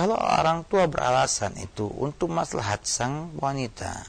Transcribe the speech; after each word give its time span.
kalau 0.00 0.16
orang 0.16 0.64
tua 0.64 0.88
beralasan 0.88 1.60
itu 1.60 1.84
untuk 1.84 2.32
maslahat 2.32 2.88
sang 2.88 3.36
wanita 3.36 4.00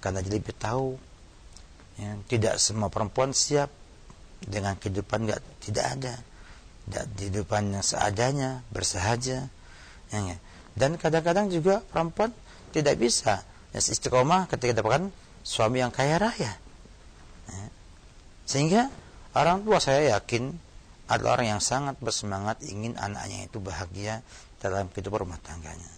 karena 0.00 0.24
jadi 0.24 0.40
lebih 0.40 0.56
tahu 0.56 0.96
ya, 2.00 2.16
tidak 2.24 2.56
semua 2.56 2.88
perempuan 2.88 3.36
siap 3.36 3.68
dengan 4.40 4.80
kehidupan 4.80 5.28
nggak 5.28 5.40
tidak 5.60 5.86
ada 5.92 6.14
tidak 6.88 7.04
kehidupan 7.20 7.76
yang 7.76 7.84
seadanya 7.84 8.64
bersahaja 8.72 9.52
ya, 10.08 10.18
ya. 10.24 10.36
dan 10.72 10.96
kadang-kadang 10.96 11.52
juga 11.52 11.84
perempuan 11.84 12.32
tidak 12.72 12.96
bisa 12.96 13.44
ya, 13.76 13.78
istiqomah 13.84 14.48
ketika 14.48 14.80
dapatkan 14.80 15.12
suami 15.44 15.84
yang 15.84 15.92
kaya 15.92 16.16
raya 16.16 16.56
ya. 17.44 17.64
sehingga 18.48 18.88
orang 19.36 19.68
tua 19.68 19.84
saya 19.84 20.16
yakin 20.16 20.48
adalah 21.12 21.36
orang 21.36 21.60
yang 21.60 21.62
sangat 21.62 22.00
bersemangat 22.00 22.64
ingin 22.64 22.96
anaknya 22.96 23.52
itu 23.52 23.60
bahagia 23.60 24.24
dalam 24.60 24.92
kehidupan 24.92 25.24
rumah 25.24 25.40
tangganya. 25.40 25.92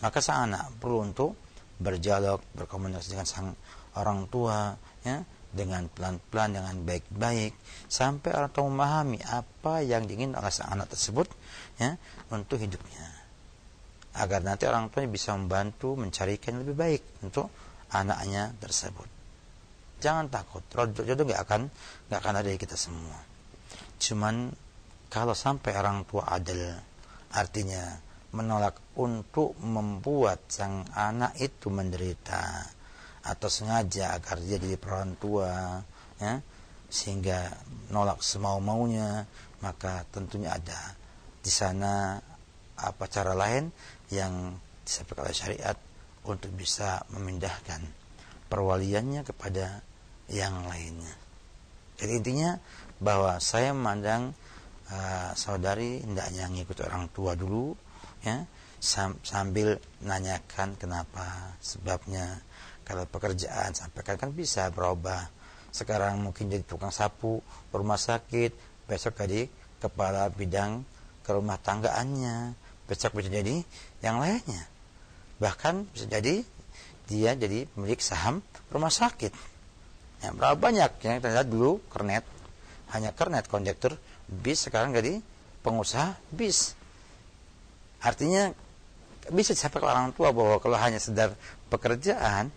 Maka 0.00 0.22
sang 0.22 0.48
anak 0.52 0.78
perlu 0.78 1.02
untuk 1.02 1.34
berdialog 1.76 2.40
berkomunikasi 2.56 3.12
dengan 3.12 3.28
sang 3.28 3.48
orang 3.98 4.30
tua 4.30 4.72
ya 5.04 5.20
dengan 5.52 5.88
pelan-pelan 5.88 6.60
dengan 6.60 6.76
baik-baik 6.84 7.52
sampai 7.88 8.30
orang 8.36 8.52
tua 8.52 8.64
memahami 8.68 9.20
apa 9.24 9.80
yang 9.80 10.04
diingin 10.04 10.36
oleh 10.36 10.52
sang 10.52 10.72
anak 10.72 10.92
tersebut 10.92 11.26
ya 11.80 11.96
untuk 12.32 12.60
hidupnya. 12.60 13.08
Agar 14.16 14.40
nanti 14.40 14.64
orang 14.64 14.88
tuanya 14.88 15.12
bisa 15.12 15.36
membantu 15.36 15.96
mencarikan 15.96 16.60
lebih 16.64 16.76
baik 16.76 17.02
untuk 17.24 17.52
anaknya 17.92 18.52
tersebut. 18.56 19.08
Jangan 20.00 20.28
takut 20.28 20.60
jodoh 20.72 21.24
nggak 21.24 21.42
akan 21.48 21.68
nggak 22.08 22.20
akan 22.20 22.34
ada 22.36 22.48
di 22.48 22.60
kita 22.60 22.76
semua. 22.76 23.16
Cuman 23.96 24.52
kalau 25.08 25.32
sampai 25.32 25.72
orang 25.76 26.04
tua 26.04 26.28
adil 26.28 26.76
artinya 27.36 28.00
menolak 28.32 28.80
untuk 28.96 29.52
membuat 29.60 30.48
sang 30.48 30.88
anak 30.96 31.36
itu 31.36 31.68
menderita 31.68 32.64
atau 33.26 33.48
sengaja 33.52 34.16
agar 34.16 34.40
dia 34.40 34.56
jadi 34.56 34.80
perawan 34.80 35.14
tua 35.20 35.80
ya 36.16 36.40
sehingga 36.88 37.52
nolak 37.92 38.24
semau 38.24 38.56
maunya 38.62 39.28
maka 39.60 40.06
tentunya 40.08 40.56
ada 40.56 40.96
di 41.42 41.50
sana 41.52 42.16
apa 42.76 43.04
cara 43.08 43.32
lain 43.32 43.72
yang 44.12 44.56
disampaikan 44.84 45.26
oleh 45.26 45.36
syariat 45.36 45.76
untuk 46.26 46.50
bisa 46.54 47.02
memindahkan 47.10 47.82
perwaliannya 48.46 49.22
kepada 49.26 49.82
yang 50.30 50.66
lainnya. 50.66 51.14
Jadi 51.96 52.12
intinya 52.22 52.58
bahwa 53.00 53.38
saya 53.40 53.72
memandang 53.72 54.36
uh, 54.90 55.30
saudari 55.34 56.02
hendaknya 56.02 56.46
ngikut 56.50 56.86
orang 56.86 57.10
tua 57.10 57.34
dulu 57.34 57.74
ya. 58.22 58.46
Sambil 59.24 59.80
nanyakan 60.04 60.78
kenapa. 60.78 61.56
Sebabnya 61.58 62.38
kalau 62.86 63.08
pekerjaan 63.08 63.74
sampaikan 63.74 64.14
kan 64.20 64.30
bisa 64.30 64.70
berubah. 64.70 65.26
Sekarang 65.74 66.22
mungkin 66.22 66.52
jadi 66.52 66.62
tukang 66.62 66.94
sapu 66.94 67.42
rumah 67.74 67.98
sakit. 67.98 68.54
Besok 68.86 69.18
jadi 69.26 69.50
kepala 69.82 70.30
bidang 70.30 70.86
ke 71.26 71.30
rumah 71.34 71.58
tanggaannya. 71.58 72.54
Besok 72.86 73.18
bisa 73.18 73.32
jadi 73.32 73.64
yang 74.04 74.22
lainnya. 74.22 74.62
Bahkan 75.42 75.90
bisa 75.90 76.06
jadi 76.06 76.46
dia 77.10 77.34
jadi 77.34 77.66
pemilik 77.74 77.98
saham 77.98 78.38
rumah 78.70 78.92
sakit. 78.92 79.34
Ya, 80.22 80.30
berapa 80.32 80.56
banyak 80.56 81.02
yang 81.02 81.18
ternyata 81.18 81.44
dulu? 81.44 81.82
Kernet. 81.90 82.22
Hanya 82.94 83.10
kernet 83.10 83.50
kondektur 83.50 83.98
bis 84.26 84.66
sekarang 84.66 84.94
jadi 84.94 85.22
pengusaha 85.62 86.18
bis. 86.34 86.74
Artinya 88.02 88.50
bisa 89.30 89.54
disampaikan 89.54 89.90
orang 89.90 90.10
tua 90.14 90.30
bahwa 90.30 90.62
kalau 90.62 90.78
hanya 90.78 91.02
sedar 91.02 91.34
pekerjaan 91.66 92.50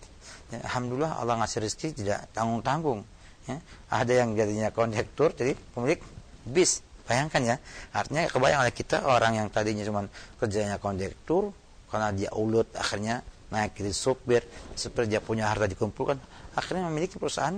ya, 0.53 0.57
alhamdulillah 0.69 1.17
Allah 1.17 1.41
ngasih 1.41 1.65
rezeki 1.65 1.87
tidak 1.97 2.29
tanggung 2.29 2.61
tanggung 2.61 3.01
ya. 3.49 3.57
ada 3.89 4.13
yang 4.13 4.37
jadinya 4.37 4.69
kondektur 4.69 5.33
jadi 5.33 5.57
pemilik 5.73 6.01
bis. 6.45 6.85
Bayangkan 7.09 7.41
ya 7.41 7.55
artinya 7.89 8.29
kebayang 8.29 8.61
oleh 8.69 8.73
kita 8.73 9.01
orang 9.01 9.41
yang 9.41 9.47
tadinya 9.49 9.81
cuma 9.81 10.05
kerjanya 10.37 10.77
kondektur 10.77 11.49
karena 11.89 12.13
dia 12.13 12.29
ulut 12.37 12.69
akhirnya 12.77 13.25
naik 13.49 13.73
jadi 13.73 13.93
supir 13.93 14.45
supir 14.77 15.09
dia 15.09 15.17
punya 15.17 15.49
harta 15.49 15.65
dikumpulkan 15.65 16.21
akhirnya 16.53 16.85
memiliki 16.85 17.17
perusahaan 17.17 17.57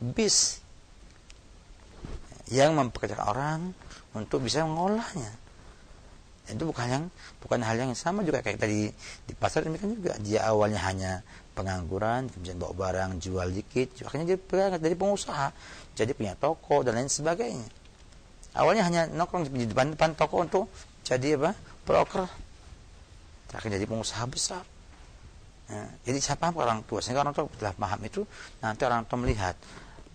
bis 0.00 0.60
yang 2.50 2.74
mempekerjakan 2.74 3.26
orang 3.26 3.60
untuk 4.12 4.42
bisa 4.42 4.66
mengolahnya 4.66 5.30
itu 6.50 6.66
bukan 6.66 6.86
yang 6.90 7.04
bukan 7.38 7.62
hal 7.62 7.78
yang 7.78 7.94
sama 7.94 8.26
juga 8.26 8.42
kayak 8.42 8.58
tadi 8.58 8.90
di 9.22 9.32
pasar 9.38 9.62
demikian 9.62 9.94
juga 9.94 10.18
dia 10.18 10.50
awalnya 10.50 10.82
hanya 10.82 11.22
pengangguran, 11.54 12.30
kemudian 12.32 12.56
bawa 12.56 12.72
barang, 12.72 13.20
jual 13.20 13.52
dikit, 13.52 14.06
akhirnya 14.06 14.38
jadi 14.80 14.96
pengusaha, 14.96 15.52
jadi 15.92 16.16
punya 16.16 16.34
toko 16.38 16.80
dan 16.80 16.96
lain 16.96 17.10
sebagainya. 17.12 17.68
Awalnya 18.56 18.82
hanya 18.88 19.02
nongkrong 19.12 19.52
di 19.52 19.68
depan 19.68 19.94
depan 19.94 20.16
toko 20.16 20.42
untuk 20.42 20.64
jadi 21.04 21.38
apa? 21.38 21.52
broker. 21.84 22.26
Akhirnya 23.54 23.82
jadi 23.82 23.86
pengusaha 23.90 24.24
besar. 24.30 24.62
Ya, 25.70 25.86
jadi 26.02 26.18
siapa 26.18 26.50
orang 26.50 26.82
tua 26.82 26.98
sehingga 26.98 27.22
orang 27.22 27.34
tua 27.34 27.46
telah 27.54 27.74
paham 27.74 28.00
itu 28.02 28.26
nanti 28.58 28.82
orang 28.82 29.06
tua 29.06 29.22
melihat 29.22 29.54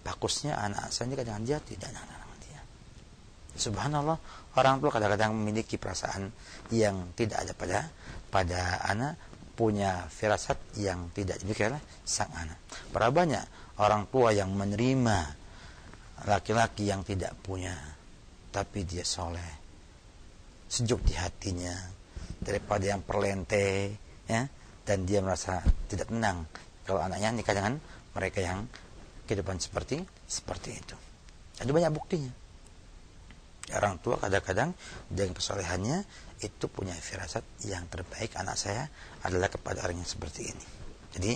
bagusnya 0.04 0.60
anak 0.60 0.92
saya 0.92 1.08
ini 1.08 1.16
kadang 1.16 1.48
tidak 1.48 1.96
anak. 1.96 2.25
Subhanallah 3.56 4.20
orang 4.60 4.84
tua 4.84 4.92
kadang-kadang 4.92 5.32
memiliki 5.32 5.80
perasaan 5.80 6.28
yang 6.76 7.16
tidak 7.16 7.48
ada 7.48 7.54
pada 7.56 7.80
pada 8.28 8.60
anak 8.84 9.16
punya 9.56 10.04
firasat 10.12 10.76
yang 10.84 11.10
tidak 11.16 11.40
oleh 11.42 11.80
sang 12.04 12.30
anak. 12.36 12.60
Berapa 12.92 13.16
banyak 13.16 13.46
orang 13.80 14.12
tua 14.12 14.36
yang 14.36 14.52
menerima 14.52 15.18
laki-laki 16.28 16.92
yang 16.92 17.08
tidak 17.08 17.32
punya, 17.40 17.72
tapi 18.52 18.84
dia 18.84 19.08
soleh, 19.08 19.52
sejuk 20.68 21.00
di 21.08 21.16
hatinya, 21.16 21.76
daripada 22.44 22.92
yang 22.92 23.02
perlente, 23.04 23.96
ya, 24.28 24.44
dan 24.84 25.08
dia 25.08 25.24
merasa 25.24 25.64
tidak 25.88 26.12
tenang 26.12 26.44
kalau 26.84 27.00
anaknya 27.02 27.32
nikah 27.32 27.56
dengan 27.56 27.76
mereka 28.12 28.40
yang 28.44 28.68
kehidupan 29.26 29.58
seperti 29.58 30.04
seperti 30.28 30.70
itu. 30.76 30.96
Ada 31.64 31.72
banyak 31.72 31.92
buktinya. 31.96 32.45
Orang 33.74 33.98
tua 33.98 34.22
kadang-kadang 34.22 34.78
dengan 35.10 35.34
kesolehannya 35.34 36.06
itu 36.46 36.66
punya 36.70 36.94
firasat 36.94 37.42
yang 37.66 37.90
terbaik 37.90 38.38
anak 38.38 38.62
saya 38.62 38.86
adalah 39.26 39.50
kepada 39.50 39.82
orang 39.82 39.98
yang 39.98 40.10
seperti 40.10 40.54
ini. 40.54 40.66
Jadi 41.18 41.32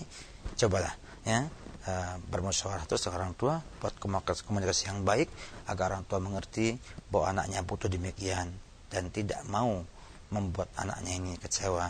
cobalah 0.59 0.93
ya 1.25 1.49
uh, 1.89 2.15
bermusyawarah 2.21 2.85
terus 2.85 3.09
orang 3.09 3.33
tua 3.33 3.57
buat 3.81 3.97
komunikasi 3.97 4.93
yang 4.93 5.01
baik 5.01 5.31
agar 5.71 5.97
orang 5.97 6.05
tua 6.05 6.21
mengerti 6.21 6.77
bahwa 7.09 7.33
anaknya 7.33 7.65
butuh 7.65 7.89
demikian 7.89 8.53
dan 8.93 9.09
tidak 9.09 9.41
mau 9.49 9.81
membuat 10.29 10.69
anaknya 10.77 11.17
ini 11.17 11.33
kecewa 11.41 11.89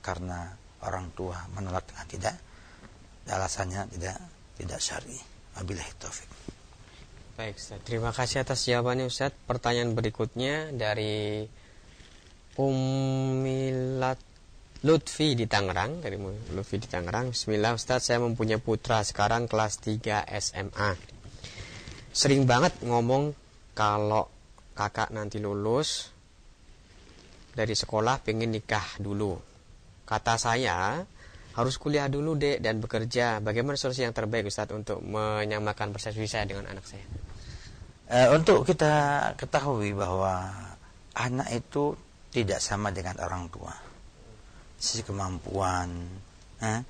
karena 0.00 0.56
orang 0.80 1.12
tua 1.12 1.36
menolak 1.52 1.84
dengan 1.84 2.06
tidak 2.08 2.34
alasannya 3.28 3.84
tidak 3.92 4.16
tidak 4.56 4.80
syar'i. 4.80 5.18
Wabillahi 5.56 5.92
taufik. 6.00 6.49
Baik, 7.40 7.56
Ustaz. 7.56 7.80
Terima 7.88 8.12
kasih 8.12 8.44
atas 8.44 8.68
jawabannya 8.68 9.08
Ustaz. 9.08 9.32
Pertanyaan 9.32 9.96
berikutnya 9.96 10.76
dari 10.76 11.48
Umilat 12.60 14.20
Lutfi 14.84 15.32
di 15.32 15.48
Tangerang 15.48 16.04
dari 16.04 16.20
Lutfi 16.52 16.76
di 16.76 16.84
Tangerang. 16.84 17.32
Bismillah 17.32 17.72
Ustadz 17.72 18.12
saya 18.12 18.20
mempunyai 18.20 18.60
putra 18.60 19.00
sekarang 19.00 19.48
kelas 19.48 19.80
3 19.80 20.28
SMA 20.36 20.90
Sering 22.12 22.44
banget 22.44 22.76
ngomong 22.84 23.32
kalau 23.72 24.28
kakak 24.76 25.08
nanti 25.08 25.40
lulus 25.40 26.12
dari 27.56 27.72
sekolah 27.72 28.20
pengen 28.20 28.52
nikah 28.52 29.00
dulu. 29.00 29.40
Kata 30.04 30.36
saya 30.36 31.00
harus 31.56 31.80
kuliah 31.80 32.04
dulu 32.12 32.36
dek 32.36 32.60
dan 32.60 32.84
bekerja. 32.84 33.40
Bagaimana 33.40 33.80
solusi 33.80 34.04
yang 34.04 34.12
terbaik 34.12 34.44
Ustadz 34.44 34.76
untuk 34.76 35.00
menyamakan 35.00 35.96
persepsi 35.96 36.28
saya 36.28 36.44
dengan 36.44 36.68
anak 36.68 36.84
saya 36.84 37.29
uh, 38.10 38.28
Untuk 38.34 38.66
kita 38.66 38.92
ketahui 39.38 39.94
bahwa 39.94 40.50
anak 41.14 41.48
itu 41.54 41.94
tidak 42.30 42.62
sama 42.62 42.94
dengan 42.94 43.18
orang 43.22 43.50
tua. 43.50 43.74
Sisi 44.80 45.02
kemampuan, 45.02 45.90
eh, 46.62 46.80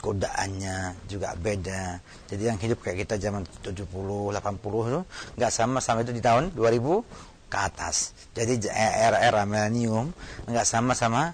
godaannya 0.00 1.08
juga 1.08 1.36
beda. 1.36 2.00
Jadi 2.28 2.42
yang 2.42 2.58
hidup 2.60 2.84
kayak 2.84 3.08
kita 3.08 3.20
zaman 3.20 3.44
70, 3.64 4.32
80 4.32 4.88
itu 4.88 5.00
nggak 5.36 5.52
sama 5.52 5.78
sama 5.84 6.04
itu 6.04 6.12
di 6.12 6.22
tahun 6.24 6.52
2000 6.56 7.04
ke 7.50 7.58
atas. 7.58 8.12
Jadi 8.36 8.70
era-era 8.70 9.42
milenium 9.44 10.12
nggak 10.46 10.66
sama 10.68 10.92
sama 10.96 11.32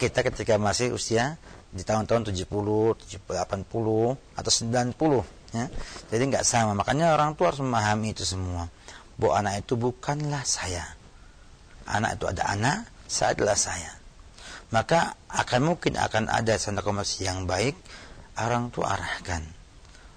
kita 0.00 0.24
ketika 0.24 0.56
masih 0.56 0.96
usia 0.96 1.36
di 1.68 1.84
tahun-tahun 1.84 2.32
70, 2.32 2.48
70, 2.48 3.36
80 3.36 4.16
atau 4.16 4.50
90 4.50 5.35
ya. 5.56 5.66
Jadi 6.12 6.22
nggak 6.28 6.44
sama. 6.44 6.76
Makanya 6.76 7.16
orang 7.16 7.32
tua 7.32 7.48
harus 7.48 7.64
memahami 7.64 8.12
itu 8.12 8.28
semua. 8.28 8.68
Bahwa 9.16 9.40
anak 9.40 9.64
itu 9.64 9.80
bukanlah 9.80 10.44
saya 10.44 10.96
anak 11.86 12.18
itu 12.18 12.24
ada 12.26 12.42
anak, 12.50 12.78
saya 13.06 13.32
adalah 13.32 13.54
saya. 13.54 13.92
maka 14.66 15.14
akan 15.30 15.60
mungkin 15.62 15.94
akan 15.94 16.26
ada 16.26 16.58
satu 16.58 16.82
komunikasi 16.82 17.30
yang 17.30 17.46
baik 17.46 17.78
orang 18.34 18.74
tua 18.74 18.98
arahkan 18.98 19.46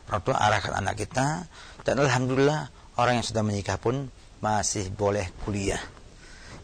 orang 0.10 0.22
tua 0.26 0.42
arahkan 0.42 0.74
anak 0.74 1.06
kita 1.06 1.46
dan 1.86 1.96
alhamdulillah 2.02 2.66
orang 2.98 3.22
yang 3.22 3.26
sudah 3.30 3.46
menikah 3.46 3.78
pun 3.78 4.10
masih 4.42 4.90
boleh 4.90 5.30
kuliah 5.46 5.78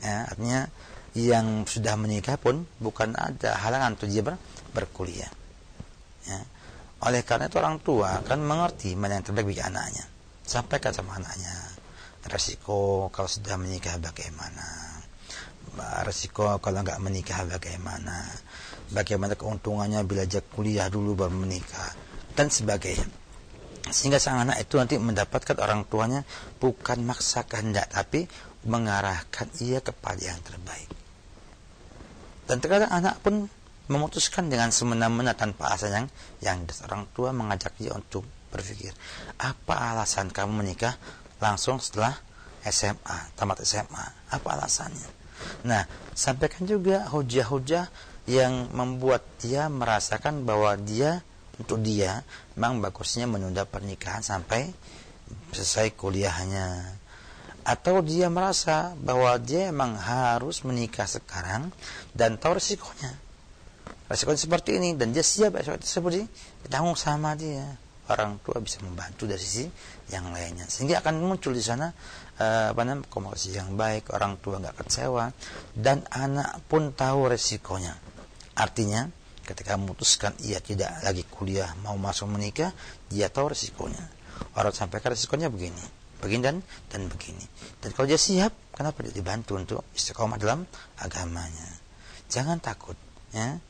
ya, 0.01 0.25
artinya 0.25 0.65
yang 1.13 1.69
sudah 1.69 1.93
menikah 1.93 2.41
pun 2.41 2.65
bukan 2.81 3.13
ada 3.13 3.53
halangan 3.61 4.01
untuk 4.01 4.09
dia 4.09 4.25
ber, 4.25 4.41
berkuliah 4.73 5.29
ya. 6.25 6.41
Oleh 7.05 7.21
karena 7.21 7.45
itu 7.45 7.57
orang 7.61 7.77
tua 7.85 8.25
akan 8.25 8.39
mengerti 8.41 8.97
mana 8.97 9.21
yang 9.21 9.25
terbaik 9.25 9.53
bagi 9.53 9.61
anaknya. 9.61 10.05
Sampaikan 10.45 10.93
sama 10.93 11.17
anaknya 11.21 11.75
resiko 12.25 13.13
kalau 13.13 13.29
sudah 13.29 13.55
menikah 13.61 14.01
bagaimana? 14.01 14.97
Resiko 16.01 16.57
kalau 16.57 16.81
nggak 16.81 17.01
menikah 17.01 17.45
bagaimana? 17.45 18.25
Bagaimana 18.89 19.33
keuntungannya 19.37 20.01
bila 20.05 20.25
kuliah 20.53 20.89
dulu 20.89 21.17
baru 21.25 21.33
menikah? 21.33 21.93
Dan 22.33 22.49
sebagainya. 22.49 23.05
Sehingga 23.85 24.17
sang 24.17 24.41
anak 24.41 24.65
itu 24.65 24.81
nanti 24.81 24.97
mendapatkan 24.97 25.57
orang 25.61 25.85
tuanya 25.85 26.25
bukan 26.57 27.05
maksa 27.05 27.45
kehendak 27.45 27.85
tapi 27.93 28.25
mengarahkan 28.65 29.45
ia 29.61 29.77
kepada 29.77 30.21
yang 30.25 30.41
terbaik. 30.41 30.89
Dan 32.49 32.57
terkadang 32.61 32.89
anak 32.89 33.21
pun 33.21 33.45
memutuskan 33.85 34.49
dengan 34.49 34.73
semena-mena 34.73 35.37
tanpa 35.37 35.69
alasan 35.73 35.93
yang 35.93 36.07
yang 36.41 36.57
orang 36.89 37.05
tua 37.13 37.29
mengajak 37.29 37.77
dia 37.77 37.93
untuk 37.93 38.25
berpikir 38.49 38.95
apa 39.37 39.93
alasan 39.93 40.31
kamu 40.31 40.63
menikah 40.63 40.97
langsung 41.37 41.77
setelah 41.77 42.15
SMA 42.65 43.17
tamat 43.37 43.61
SMA 43.61 44.05
apa 44.33 44.47
alasannya? 44.57 45.09
Nah, 45.67 45.85
sampaikan 46.17 46.65
juga 46.65 47.05
hujah-hujah 47.11 47.85
yang 48.25 48.73
membuat 48.73 49.21
dia 49.37 49.69
merasakan 49.69 50.47
bahwa 50.47 50.73
dia 50.81 51.21
untuk 51.61 51.85
dia 51.85 52.25
memang 52.57 52.81
bagusnya 52.81 53.29
menunda 53.29 53.69
pernikahan 53.69 54.25
sampai 54.25 54.73
selesai 55.53 55.93
kuliahnya. 55.93 56.97
Atau 57.65 58.01
dia 58.05 58.29
merasa 58.29 58.93
bahwa 58.97 59.37
dia 59.41 59.69
memang 59.69 59.97
harus 59.97 60.61
menikah 60.65 61.09
sekarang 61.09 61.69
dan 62.13 62.37
tahu 62.37 62.61
resikonya 62.61 63.24
resikonya 64.05 64.39
seperti 64.39 64.77
ini 64.77 64.93
dan 64.93 65.11
dia 65.11 65.25
siap 65.25 65.57
resiko 65.57 65.77
tersebut 65.77 66.25
ditanggung 66.65 66.97
sama 66.97 67.33
dia. 67.33 67.65
Orang 68.05 68.37
tua 68.45 68.61
bisa 68.61 68.77
membantu 68.85 69.25
dari 69.25 69.41
sisi 69.41 69.65
yang 70.13 70.29
lainnya. 70.29 70.69
Sehingga 70.69 71.01
akan 71.01 71.25
muncul 71.25 71.57
di 71.57 71.63
sana 71.65 71.89
uh, 72.37 72.69
apa 72.69 72.81
namanya 72.85 73.09
komunikasi 73.09 73.57
yang 73.57 73.73
baik 73.73 74.13
orang 74.13 74.37
tua 74.37 74.61
nggak 74.61 74.85
kecewa 74.85 75.33
dan 75.73 76.05
anak 76.13 76.61
pun 76.69 76.93
tahu 76.93 77.33
resikonya. 77.33 77.97
Artinya 78.61 79.09
ketika 79.41 79.73
memutuskan 79.73 80.37
ia 80.45 80.61
tidak 80.61 81.01
lagi 81.01 81.25
kuliah 81.25 81.73
mau 81.81 81.97
masuk 81.97 82.29
menikah 82.29 82.69
dia 83.09 83.25
tahu 83.33 83.57
resikonya. 83.57 84.05
Orang 84.53 84.77
sampaikan 84.77 85.17
resikonya 85.17 85.49
begini 85.49 86.05
begini 86.25 86.41
dan 86.41 86.57
dan 86.89 87.01
begini. 87.05 87.45
Dan 87.81 87.93
kalau 87.93 88.09
dia 88.09 88.17
siap 88.17 88.51
kenapa 88.73 89.05
dia 89.05 89.13
dibantu 89.13 89.59
untuk 89.59 89.85
istiqomah 89.93 90.41
dalam 90.41 90.65
agamanya? 90.97 91.69
Jangan 92.31 92.57
takut 92.57 92.97
ya 93.29 93.61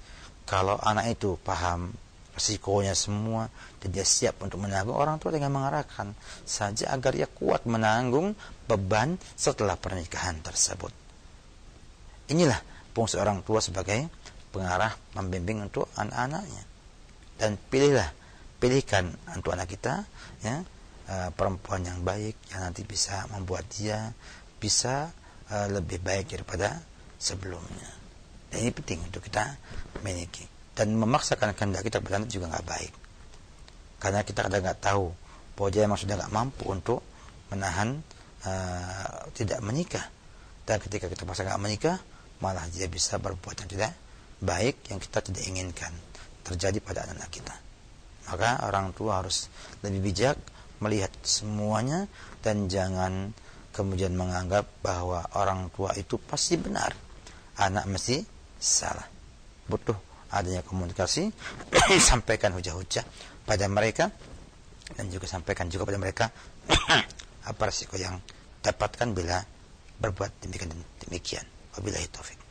kalau 0.46 0.78
anak 0.78 1.18
itu 1.18 1.42
paham 1.42 1.90
resikonya 2.36 2.94
semua 2.94 3.48
dan 3.80 3.90
dia 3.90 4.04
siap 4.04 4.44
untuk 4.44 4.62
menanggung 4.62 4.94
orang 4.94 5.18
tua 5.18 5.34
dengan 5.34 5.56
mengarahkan 5.56 6.12
saja 6.44 6.92
agar 6.92 7.16
ia 7.16 7.26
kuat 7.26 7.64
menanggung 7.66 8.36
beban 8.68 9.16
setelah 9.34 9.80
pernikahan 9.80 10.44
tersebut. 10.44 10.92
Inilah 12.30 12.60
fungsi 12.92 13.18
orang 13.18 13.42
tua 13.42 13.64
sebagai 13.64 14.06
pengarah 14.52 14.92
membimbing 15.16 15.66
untuk 15.66 15.88
anak-anaknya. 15.96 16.64
Dan 17.36 17.60
pilihlah 17.60 18.12
pilihkan 18.60 19.12
untuk 19.36 19.52
anak 19.52 19.68
kita 19.72 20.08
ya 20.40 20.64
uh, 21.12 21.30
perempuan 21.36 21.84
yang 21.84 22.00
baik 22.04 22.40
yang 22.52 22.72
nanti 22.72 22.88
bisa 22.88 23.28
membuat 23.36 23.68
dia 23.68 24.16
bisa 24.56 25.12
uh, 25.52 25.68
lebih 25.68 26.00
baik 26.00 26.32
daripada 26.32 26.80
sebelumnya 27.20 28.05
ini 28.60 28.72
penting 28.72 29.00
untuk 29.04 29.22
kita 29.24 29.56
miliki 30.04 30.46
dan 30.76 30.92
memaksakan 30.92 31.56
kehendak 31.56 31.88
kita 31.88 32.04
bertanda 32.04 32.28
juga 32.28 32.52
nggak 32.52 32.68
baik. 32.68 32.94
Karena 34.00 34.22
kita 34.28 34.44
kadang 34.46 34.62
nggak 34.62 34.82
tahu 34.84 35.06
bahwa 35.56 35.70
dia 35.72 35.82
memang 35.88 36.00
sudah 36.00 36.16
nggak 36.20 36.34
mampu 36.36 36.64
untuk 36.68 37.00
menahan 37.50 38.04
uh, 38.44 39.32
tidak 39.32 39.64
menikah. 39.64 40.04
Dan 40.68 40.84
ketika 40.84 41.08
kita 41.08 41.24
paksa 41.24 41.48
nggak 41.48 41.64
menikah 41.64 41.98
malah 42.44 42.68
dia 42.68 42.92
bisa 42.92 43.16
berbuat 43.16 43.64
yang 43.64 43.70
tidak 43.72 43.92
baik 44.44 44.92
yang 44.92 45.00
kita 45.00 45.24
tidak 45.24 45.44
inginkan 45.48 45.96
terjadi 46.44 46.84
pada 46.84 47.08
anak-anak 47.08 47.32
kita. 47.32 47.56
Maka 48.28 48.68
orang 48.68 48.92
tua 48.92 49.24
harus 49.24 49.48
lebih 49.80 50.12
bijak 50.12 50.36
melihat 50.84 51.14
semuanya 51.24 52.12
dan 52.44 52.68
jangan 52.68 53.32
kemudian 53.72 54.12
menganggap 54.14 54.68
bahwa 54.84 55.24
orang 55.40 55.72
tua 55.72 55.96
itu 55.96 56.20
pasti 56.20 56.60
benar. 56.60 56.92
Anak 57.56 57.88
mesti 57.88 58.35
salah. 58.66 59.06
Butuh 59.70 59.98
adanya 60.34 60.66
komunikasi 60.66 61.30
sampaikan 62.10 62.52
hujah-hujah 62.58 63.06
pada 63.46 63.66
mereka 63.70 64.10
dan 64.98 65.10
juga 65.14 65.30
sampaikan 65.30 65.70
juga 65.70 65.86
pada 65.86 66.02
mereka 66.02 66.26
apa 67.50 67.62
resiko 67.70 67.96
yang 67.96 68.18
dapatkan 68.66 69.14
bila 69.14 69.38
berbuat 70.02 70.42
demikian 70.42 70.74
demikian. 71.06 71.46
Wabillahi 71.78 72.10
taufik 72.10 72.46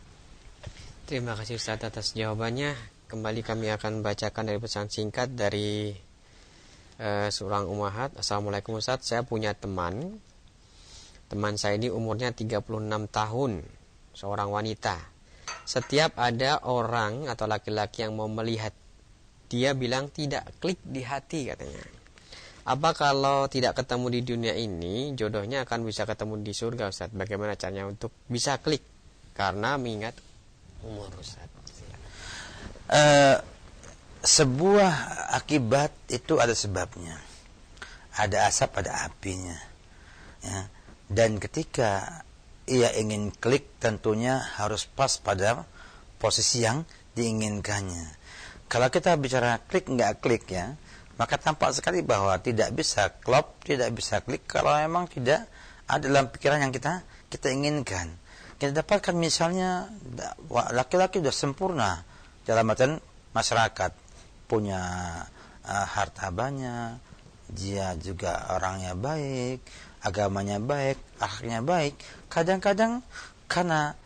terima 1.04 1.36
kasih 1.36 1.60
Ustaz 1.60 1.84
atas 1.84 2.16
jawabannya. 2.16 2.74
Kembali 3.06 3.44
kami 3.44 3.68
akan 3.70 4.00
bacakan 4.00 4.48
dari 4.48 4.58
pesan 4.58 4.88
singkat 4.88 5.36
dari 5.36 5.92
uh, 6.98 7.28
seorang 7.28 7.68
umahat 7.68 8.16
Assalamualaikum 8.16 8.80
Ustaz. 8.80 9.04
Saya 9.06 9.22
punya 9.22 9.52
teman. 9.52 10.18
Teman 11.28 11.54
saya 11.60 11.76
ini 11.76 11.92
umurnya 11.92 12.32
36 12.32 12.64
tahun. 13.12 13.62
Seorang 14.16 14.48
wanita 14.48 15.13
setiap 15.64 16.20
ada 16.20 16.60
orang 16.68 17.26
atau 17.26 17.48
laki-laki 17.48 18.04
yang 18.04 18.16
mau 18.16 18.28
melihat 18.28 18.72
dia 19.48 19.72
bilang 19.76 20.10
tidak 20.10 20.50
klik 20.60 20.80
di 20.82 21.04
hati 21.04 21.48
katanya. 21.52 21.84
Apa 22.64 22.96
kalau 22.96 23.44
tidak 23.46 23.76
ketemu 23.76 24.06
di 24.08 24.20
dunia 24.24 24.54
ini 24.56 25.12
jodohnya 25.12 25.68
akan 25.68 25.84
bisa 25.84 26.08
ketemu 26.08 26.40
di 26.40 26.52
surga 26.56 26.88
Ustaz? 26.88 27.12
Bagaimana 27.12 27.60
caranya 27.60 27.84
untuk 27.84 28.10
bisa 28.24 28.56
klik? 28.56 28.80
Karena 29.36 29.76
mengingat 29.76 30.16
umur 30.80 31.12
Ustaz. 31.20 31.44
Uh, 32.84 33.40
sebuah 34.24 34.92
akibat 35.36 35.92
itu 36.08 36.40
ada 36.40 36.56
sebabnya. 36.56 37.20
Ada 38.16 38.48
asap 38.48 38.80
ada 38.80 39.04
apinya. 39.08 39.56
Ya. 40.40 40.68
Dan 41.04 41.36
ketika 41.36 42.24
ia 42.64 42.92
ingin 42.96 43.28
klik 43.32 43.68
tentunya 43.80 44.40
harus 44.56 44.88
pas 44.88 45.20
pada 45.20 45.68
posisi 46.16 46.64
yang 46.64 46.88
diinginkannya. 47.12 48.16
Kalau 48.66 48.88
kita 48.88 49.14
bicara 49.20 49.60
klik 49.68 49.86
nggak 49.86 50.24
klik 50.24 50.48
ya, 50.48 50.74
maka 51.20 51.38
tampak 51.38 51.76
sekali 51.76 52.02
bahwa 52.02 52.34
tidak 52.40 52.74
bisa 52.74 53.12
klop, 53.22 53.60
tidak 53.62 53.92
bisa 53.94 54.24
klik 54.24 54.48
kalau 54.48 54.74
memang 54.74 55.06
tidak 55.06 55.46
ada 55.84 56.08
dalam 56.08 56.32
pikiran 56.32 56.64
yang 56.64 56.72
kita 56.72 57.04
kita 57.28 57.52
inginkan. 57.52 58.16
Kita 58.56 58.80
dapatkan 58.80 59.14
misalnya 59.14 59.90
laki-laki 60.72 61.20
sudah 61.20 61.34
sempurna 61.34 61.90
dalam 62.48 62.64
artian 62.70 62.96
masyarakat 63.34 63.92
punya 64.46 64.80
uh, 65.66 65.86
harta 65.90 66.30
banyak, 66.30 66.96
dia 67.50 67.92
juga 67.98 68.54
orangnya 68.54 68.94
baik, 68.94 69.60
agamanya 70.06 70.62
baik, 70.62 71.13
akhlaknya 71.24 71.60
baik, 71.64 71.94
kadang-kadang 72.28 73.00
karena 73.48 73.96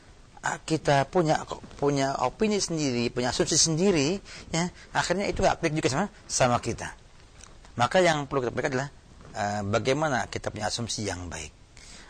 ah, 0.43 0.59
kita 0.63 1.07
punya 1.11 1.43
punya 1.79 2.15
opini 2.23 2.59
sendiri, 2.63 3.11
punya 3.11 3.35
asumsi 3.35 3.59
sendiri, 3.59 4.19
ya 4.55 4.71
akhirnya 4.95 5.27
itu 5.27 5.43
gak 5.43 5.63
klik 5.63 5.75
juga 5.75 5.89
sama 5.91 6.07
sama 6.31 6.59
kita. 6.63 6.95
Maka 7.79 8.03
yang 8.03 8.27
perlu 8.27 8.47
kita 8.47 8.53
pikirkan 8.55 8.71
adalah 8.75 8.91
uh, 9.39 9.63
bagaimana 9.67 10.27
kita 10.27 10.51
punya 10.51 10.67
asumsi 10.67 11.07
yang 11.07 11.31
baik. 11.31 11.55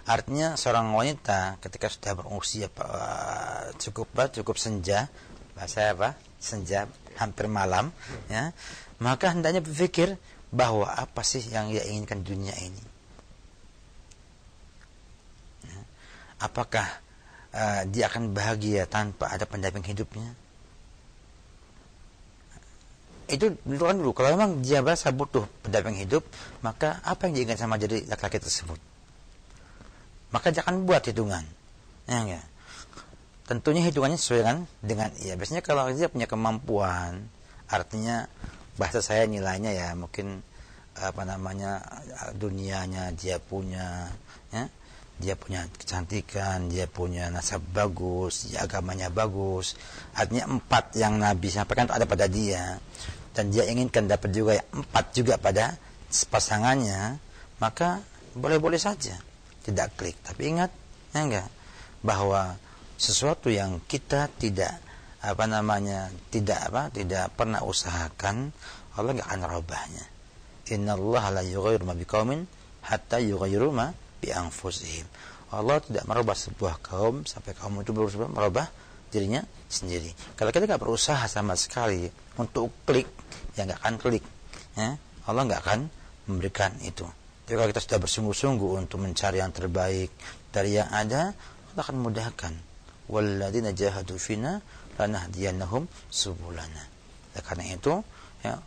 Artinya 0.08 0.56
seorang 0.56 0.96
wanita 0.96 1.60
ketika 1.60 1.92
sudah 1.92 2.16
berusia 2.16 2.72
uh, 2.80 3.68
cukup 3.76 4.08
cukup 4.32 4.56
senja, 4.56 5.12
bahasa 5.52 5.92
apa? 5.92 6.16
Senja 6.40 6.88
hampir 7.20 7.50
malam, 7.50 7.92
ya, 8.32 8.56
maka 9.02 9.34
hendaknya 9.34 9.60
berpikir 9.60 10.16
bahwa 10.48 10.88
apa 10.88 11.20
sih 11.20 11.44
yang 11.52 11.68
ia 11.68 11.84
inginkan 11.84 12.24
dunia 12.24 12.56
ini 12.56 12.97
apakah 16.38 16.86
uh, 17.54 17.82
dia 17.90 18.06
akan 18.10 18.34
bahagia 18.34 18.86
tanpa 18.86 19.30
ada 19.30 19.44
pendamping 19.44 19.84
hidupnya? 19.84 20.34
Itu 23.28 23.60
dulu 23.62 23.84
kan 23.84 23.96
dulu. 24.00 24.10
Kalau 24.16 24.32
memang 24.32 24.64
dia 24.64 24.80
merasa 24.80 25.12
butuh 25.12 25.44
pendamping 25.60 26.00
hidup, 26.00 26.24
maka 26.64 27.04
apa 27.04 27.28
yang 27.28 27.36
diinginkan 27.36 27.60
sama 27.60 27.76
jadi 27.76 28.08
laki-laki 28.08 28.40
tersebut? 28.40 28.80
Maka 30.32 30.48
jangan 30.48 30.88
buat 30.88 31.04
hitungan. 31.04 31.44
Ya, 32.08 32.24
ya. 32.24 32.40
tentunya 33.44 33.84
hitungannya 33.84 34.20
sesuai 34.20 34.40
dengan 34.44 34.58
dengan 34.84 35.08
ya 35.20 35.32
biasanya 35.36 35.64
kalau 35.64 35.88
dia 35.88 36.12
punya 36.12 36.28
kemampuan 36.28 37.32
artinya 37.68 38.28
bahasa 38.76 39.00
saya 39.00 39.24
nilainya 39.24 39.72
ya 39.72 39.88
mungkin 39.96 40.44
apa 40.92 41.22
namanya 41.24 41.80
dunianya 42.36 43.16
dia 43.16 43.40
punya 43.40 44.12
ya 44.52 44.68
dia 45.18 45.34
punya 45.34 45.66
kecantikan, 45.74 46.70
dia 46.70 46.86
punya 46.86 47.26
nasab 47.28 47.62
bagus, 47.74 48.48
dia 48.48 48.62
agamanya 48.62 49.10
bagus. 49.10 49.74
Artinya 50.14 50.46
empat 50.46 50.94
yang 50.94 51.18
Nabi 51.18 51.50
sampaikan 51.50 51.90
itu 51.90 51.94
ada 51.98 52.06
pada 52.06 52.26
dia. 52.30 52.78
Dan 53.34 53.50
dia 53.50 53.66
inginkan 53.66 54.06
dapat 54.06 54.30
juga 54.30 54.58
empat 54.70 55.14
juga 55.14 55.34
pada 55.38 55.74
pasangannya, 56.30 57.18
maka 57.58 58.02
boleh-boleh 58.34 58.78
saja. 58.78 59.18
Tidak 59.66 59.88
klik. 59.98 60.16
Tapi 60.22 60.42
ingat, 60.54 60.70
ya 61.12 61.20
enggak, 61.26 61.48
bahwa 62.02 62.56
sesuatu 62.98 63.50
yang 63.50 63.82
kita 63.86 64.30
tidak 64.38 64.78
apa 65.18 65.50
namanya 65.50 66.14
tidak 66.30 66.70
apa 66.70 66.94
tidak 66.94 67.34
pernah 67.34 67.58
usahakan 67.66 68.54
Allah 68.94 69.14
nggak 69.18 69.28
akan 69.30 69.40
merubahnya. 69.46 70.04
Inna 70.74 70.98
Allah 70.98 71.24
la 71.38 71.42
yughayyiru 71.46 71.86
ma 71.86 71.94
hatta 72.82 73.18
yughayyiru 73.22 73.70
ma 73.70 73.94
bi 74.18 74.34
anfusihim. 74.34 75.06
Allah 75.48 75.80
tidak 75.80 76.04
merubah 76.04 76.36
sebuah 76.36 76.76
kaum 76.84 77.24
sampai 77.24 77.56
kaum 77.56 77.80
itu 77.80 77.96
berusaha 77.96 78.28
merubah 78.28 78.68
dirinya 79.08 79.40
sendiri. 79.68 80.12
Kalau 80.36 80.52
kita 80.52 80.68
nggak 80.68 80.82
berusaha 80.84 81.24
sama 81.24 81.56
sekali 81.56 82.04
untuk 82.36 82.68
klik, 82.84 83.08
ya 83.56 83.64
nggak 83.64 83.80
akan 83.80 83.94
klik. 83.96 84.24
Ya, 84.76 85.00
Allah 85.24 85.42
nggak 85.48 85.60
akan 85.64 85.80
memberikan 86.28 86.76
itu. 86.84 87.08
Tapi 87.48 87.56
kalau 87.56 87.68
kita 87.72 87.80
sudah 87.80 87.98
bersungguh-sungguh 88.04 88.70
untuk 88.76 89.00
mencari 89.00 89.40
yang 89.40 89.48
terbaik 89.48 90.12
dari 90.52 90.76
yang 90.76 90.92
ada, 90.92 91.32
Allah 91.72 91.82
akan 91.82 91.96
mudahkan. 91.96 92.52
Walladzina 93.08 93.72
jahadu 93.72 94.20
fina 94.20 94.60
lanahdiyannahum 95.00 95.88
subulana. 96.12 96.84
Ya, 97.32 97.40
karena 97.40 97.72
itu, 97.72 98.04
ya, 98.44 98.60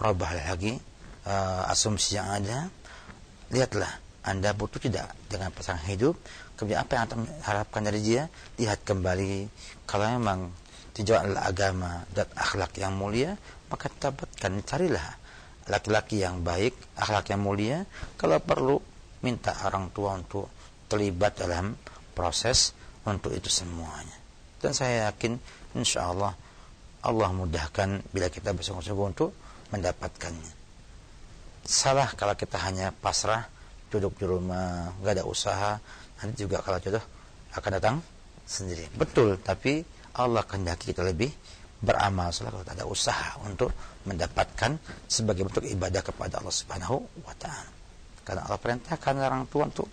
rubah 0.00 0.32
lagi 0.32 0.80
uh, 1.28 1.68
asumsi 1.68 2.16
yang 2.16 2.32
ada. 2.40 2.72
Lihatlah 3.52 4.05
anda 4.26 4.50
butuh 4.50 4.82
tidak 4.82 5.14
dengan 5.30 5.54
pasangan 5.54 5.86
hidup, 5.86 6.18
kemudian 6.58 6.82
apa 6.82 6.98
yang 6.98 7.02
Anda 7.06 7.16
harapkan 7.46 7.86
dari 7.86 8.02
dia? 8.02 8.26
Lihat 8.58 8.82
kembali, 8.82 9.46
kalau 9.86 10.18
memang 10.18 10.50
tujuan 10.98 11.38
agama 11.38 12.02
dan 12.10 12.26
akhlak 12.34 12.74
yang 12.74 12.98
mulia, 12.98 13.38
maka 13.70 13.86
dapatkan, 13.86 14.66
carilah 14.66 15.14
laki-laki 15.70 16.26
yang 16.26 16.42
baik, 16.42 16.74
akhlak 16.98 17.30
yang 17.30 17.38
mulia. 17.46 17.86
Kalau 18.18 18.42
perlu, 18.42 18.82
minta 19.22 19.54
orang 19.62 19.94
tua 19.94 20.18
untuk 20.18 20.50
terlibat 20.90 21.38
dalam 21.38 21.78
proses 22.10 22.74
untuk 23.06 23.30
itu 23.30 23.46
semuanya. 23.46 24.18
Dan 24.58 24.74
saya 24.74 25.06
yakin, 25.06 25.38
insya 25.78 26.10
Allah, 26.10 26.34
Allah 27.06 27.30
mudahkan 27.30 28.02
bila 28.10 28.26
kita 28.26 28.50
bersungguh-sungguh 28.50 29.06
untuk 29.06 29.30
mendapatkannya. 29.70 30.66
Salah 31.62 32.10
kalau 32.18 32.34
kita 32.34 32.58
hanya 32.62 32.90
pasrah 32.90 33.54
duduk 33.90 34.18
di 34.18 34.24
rumah 34.26 34.92
nggak 34.98 35.22
ada 35.22 35.24
usaha 35.24 35.78
nanti 36.22 36.34
juga 36.42 36.60
kalau 36.64 36.78
jodoh 36.82 37.02
akan 37.54 37.70
datang 37.78 37.96
sendiri 38.46 38.90
betul 38.94 39.38
tapi 39.40 39.82
Allah 40.16 40.42
kehendaki 40.48 40.96
kita 40.96 41.04
lebih 41.04 41.28
beramal 41.76 42.32
tak 42.32 42.72
ada 42.72 42.88
usaha 42.88 43.36
untuk 43.44 43.68
mendapatkan 44.08 44.80
sebagai 45.04 45.44
bentuk 45.44 45.66
ibadah 45.66 46.00
kepada 46.00 46.40
Allah 46.40 46.54
Subhanahu 46.54 46.96
wa 47.20 47.34
taala. 47.36 47.68
Karena 48.24 48.42
Allah 48.48 48.58
perintahkan 48.58 49.14
orang 49.20 49.44
tua 49.46 49.68
untuk 49.68 49.86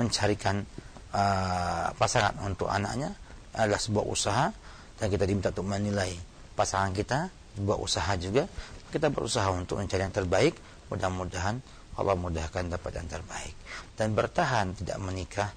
mencarikan 0.00 0.64
uh, 1.12 1.92
pasangan 1.94 2.42
untuk 2.48 2.66
anaknya 2.72 3.12
adalah 3.52 3.78
sebuah 3.78 4.04
usaha 4.08 4.48
dan 4.96 5.06
kita 5.12 5.28
diminta 5.28 5.52
untuk 5.52 5.68
menilai 5.68 6.16
pasangan 6.56 6.96
kita 6.96 7.28
sebuah 7.60 7.78
usaha 7.78 8.12
juga. 8.16 8.48
Kita 8.88 9.12
berusaha 9.12 9.52
untuk 9.52 9.84
mencari 9.84 10.02
yang 10.04 10.14
terbaik. 10.14 10.54
Mudah-mudahan 10.88 11.60
Allah 11.98 12.16
mudahkan 12.16 12.72
dapat 12.72 12.92
yang 12.96 13.08
terbaik. 13.08 13.56
Dan 13.92 14.16
bertahan 14.16 14.72
tidak 14.76 14.98
menikah 15.02 15.50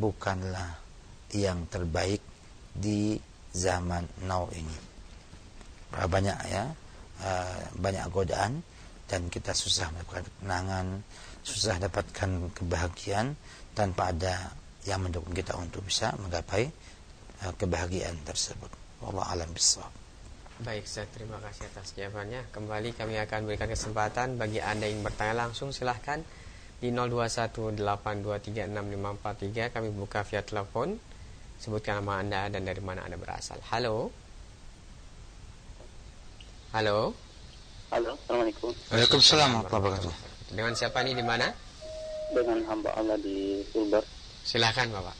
bukanlah 0.00 0.80
yang 1.36 1.68
terbaik 1.68 2.20
di 2.72 3.20
zaman 3.52 4.08
now 4.24 4.48
ini. 4.56 4.78
Banyak 5.92 6.38
ya 6.48 6.64
eh, 7.20 7.60
banyak 7.76 8.04
godaan 8.08 8.64
dan 9.04 9.28
kita 9.28 9.52
susah 9.52 9.92
mendapatkan 9.92 10.24
kenangan 10.40 11.04
susah 11.44 11.76
dapatkan 11.76 12.56
kebahagiaan 12.56 13.36
tanpa 13.76 14.14
ada 14.14 14.56
yang 14.88 15.04
mendukung 15.04 15.36
kita 15.36 15.52
untuk 15.60 15.84
bisa 15.84 16.16
menggapai 16.16 16.64
eh, 17.44 17.52
kebahagiaan 17.60 18.16
tersebut. 18.24 18.72
Allah 19.04 19.28
alam 19.28 19.52
bisawab 19.52 20.01
Baik, 20.62 20.86
saya 20.86 21.10
terima 21.10 21.42
kasih 21.42 21.66
atas 21.74 21.90
jawabannya. 21.98 22.46
Kembali 22.54 22.94
kami 22.94 23.18
akan 23.18 23.50
berikan 23.50 23.66
kesempatan 23.66 24.38
bagi 24.38 24.62
Anda 24.62 24.86
yang 24.86 25.02
bertanya 25.02 25.50
langsung 25.50 25.74
silahkan 25.74 26.22
di 26.78 26.94
0218236543 27.82 29.74
kami 29.74 29.90
buka 29.90 30.22
via 30.22 30.46
telepon. 30.46 31.02
Sebutkan 31.58 31.98
nama 31.98 32.22
Anda 32.22 32.46
dan 32.46 32.62
dari 32.62 32.78
mana 32.78 33.02
Anda 33.02 33.18
berasal. 33.18 33.58
Halo. 33.74 34.14
Halo. 36.70 37.10
Halo, 37.90 38.14
Assalamualaikum. 38.22 38.70
Waalaikumsalam 38.94 39.66
warahmatullahi 39.66 39.82
wabarakatuh. 39.98 40.14
Dengan 40.54 40.78
siapa 40.78 41.02
nih 41.02 41.18
di 41.18 41.26
mana? 41.26 41.50
Dengan 42.30 42.62
hamba 42.70 42.94
Allah 42.94 43.18
di 43.18 43.66
Sulbar. 43.74 44.06
Silahkan 44.46 44.86
Bapak. 44.94 45.16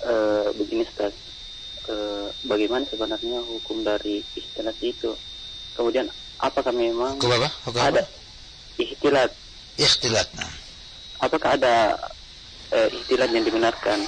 Uh, 0.00 0.48
begini 0.56 0.88
Ustaz, 0.88 1.12
uh, 1.90 2.28
bagaimana 2.46 2.86
sebenarnya 2.86 3.42
hukum 3.42 3.82
dari 3.82 4.22
istilah 4.38 4.74
itu? 4.78 5.10
Kemudian 5.74 6.06
apakah 6.38 6.70
memang 6.70 7.18
Hukum 7.18 7.34
apa? 7.34 7.48
Hukum 7.66 7.80
ada 7.82 8.02
istilah? 8.78 9.26
Ikhtilat. 9.76 10.28
Nah. 10.38 10.52
Apakah 11.20 11.58
ada 11.58 11.98
uh, 12.72 12.88
istilah 12.94 13.28
yang 13.28 13.44
dibenarkan? 13.44 14.06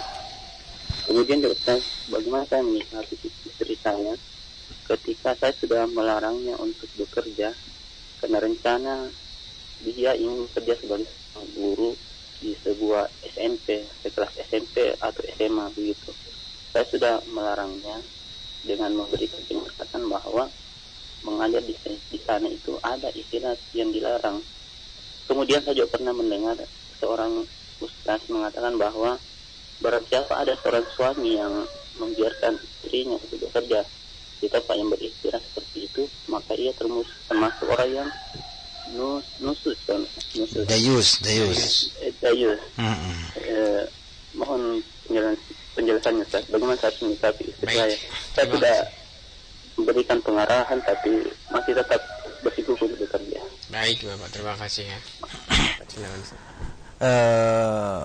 Kemudian 1.02 1.42
juga 1.42 1.58
Ustaz, 1.58 1.82
bagaimana 2.08 2.46
saya 2.46 2.62
menyikapi 2.62 3.14
istri 3.26 3.74
saya 3.82 4.14
ketika 4.86 5.34
saya 5.34 5.52
sudah 5.58 5.82
melarangnya 5.90 6.54
untuk 6.62 6.86
bekerja 6.94 7.50
karena 8.22 8.38
rencana 8.38 9.10
dia 9.82 10.14
ingin 10.14 10.46
bekerja 10.46 10.78
sebagai 10.78 11.10
guru 11.58 11.98
di 12.38 12.54
sebuah 12.58 13.06
SMP, 13.34 13.86
sekelas 14.02 14.34
SMP 14.50 14.94
atau 14.98 15.22
SMA 15.38 15.66
begitu. 15.74 16.10
Saya 16.72 16.88
sudah 16.88 17.14
melarangnya 17.28 18.00
dengan 18.64 18.96
memberikan 18.96 19.44
penjelasan 19.44 20.08
bahwa 20.08 20.48
mengajar 21.20 21.60
di, 21.68 21.76
di 22.08 22.18
sana 22.24 22.48
itu 22.48 22.80
ada 22.80 23.12
istilah 23.12 23.52
yang 23.76 23.92
dilarang. 23.92 24.40
Kemudian 25.28 25.60
saya 25.62 25.76
juga 25.76 26.00
pernah 26.00 26.16
mendengar 26.16 26.56
seorang 26.96 27.44
ustaz 27.76 28.24
mengatakan 28.32 28.80
bahwa 28.80 29.20
barang 29.84 30.06
siapa 30.08 30.32
ada 30.32 30.56
seorang 30.64 30.86
suami 30.96 31.36
yang 31.36 31.68
membiarkan 32.00 32.56
istrinya 32.56 33.20
untuk 33.20 33.48
bekerja 33.48 33.84
di 34.40 34.46
tempat 34.48 34.74
yang 34.74 34.88
beristirahat 34.90 35.44
seperti 35.52 35.78
itu, 35.86 36.02
maka 36.26 36.56
ia 36.56 36.72
termasuk 36.74 37.66
orang 37.68 37.90
yang 37.92 38.08
nus, 38.96 39.22
nusus 39.38 39.76
kan 39.86 40.02
nusus 40.34 40.66
Dayus, 40.66 41.20
dayus. 41.22 41.92
Eh, 42.02 42.10
dayus 42.18 42.58
Mm-mm. 42.80 43.14
eh, 43.38 43.84
mohon 44.34 44.82
penjelasan 45.06 45.38
penjelasannya 45.74 46.24
Ustaz 46.24 46.44
bagaimana 46.52 46.78
saya 46.78 46.88
harus 46.92 47.00
menyikapi 47.04 47.42
istri 47.48 47.66
Baik. 47.66 47.76
saya 47.76 47.94
saya 48.32 48.44
Terima 48.46 48.54
tidak 48.58 48.78
memberikan 49.72 50.18
pengarahan 50.20 50.78
tapi 50.84 51.12
masih 51.48 51.72
tetap 51.72 52.00
bersikukuh 52.44 52.84
untuk 52.84 52.98
bekerja 53.08 53.40
Baik 53.72 54.04
Bapak, 54.04 54.28
terima 54.36 54.54
kasih 54.60 54.84
ya. 54.84 54.98
Silakan. 55.88 56.20
Eh, 57.02 58.04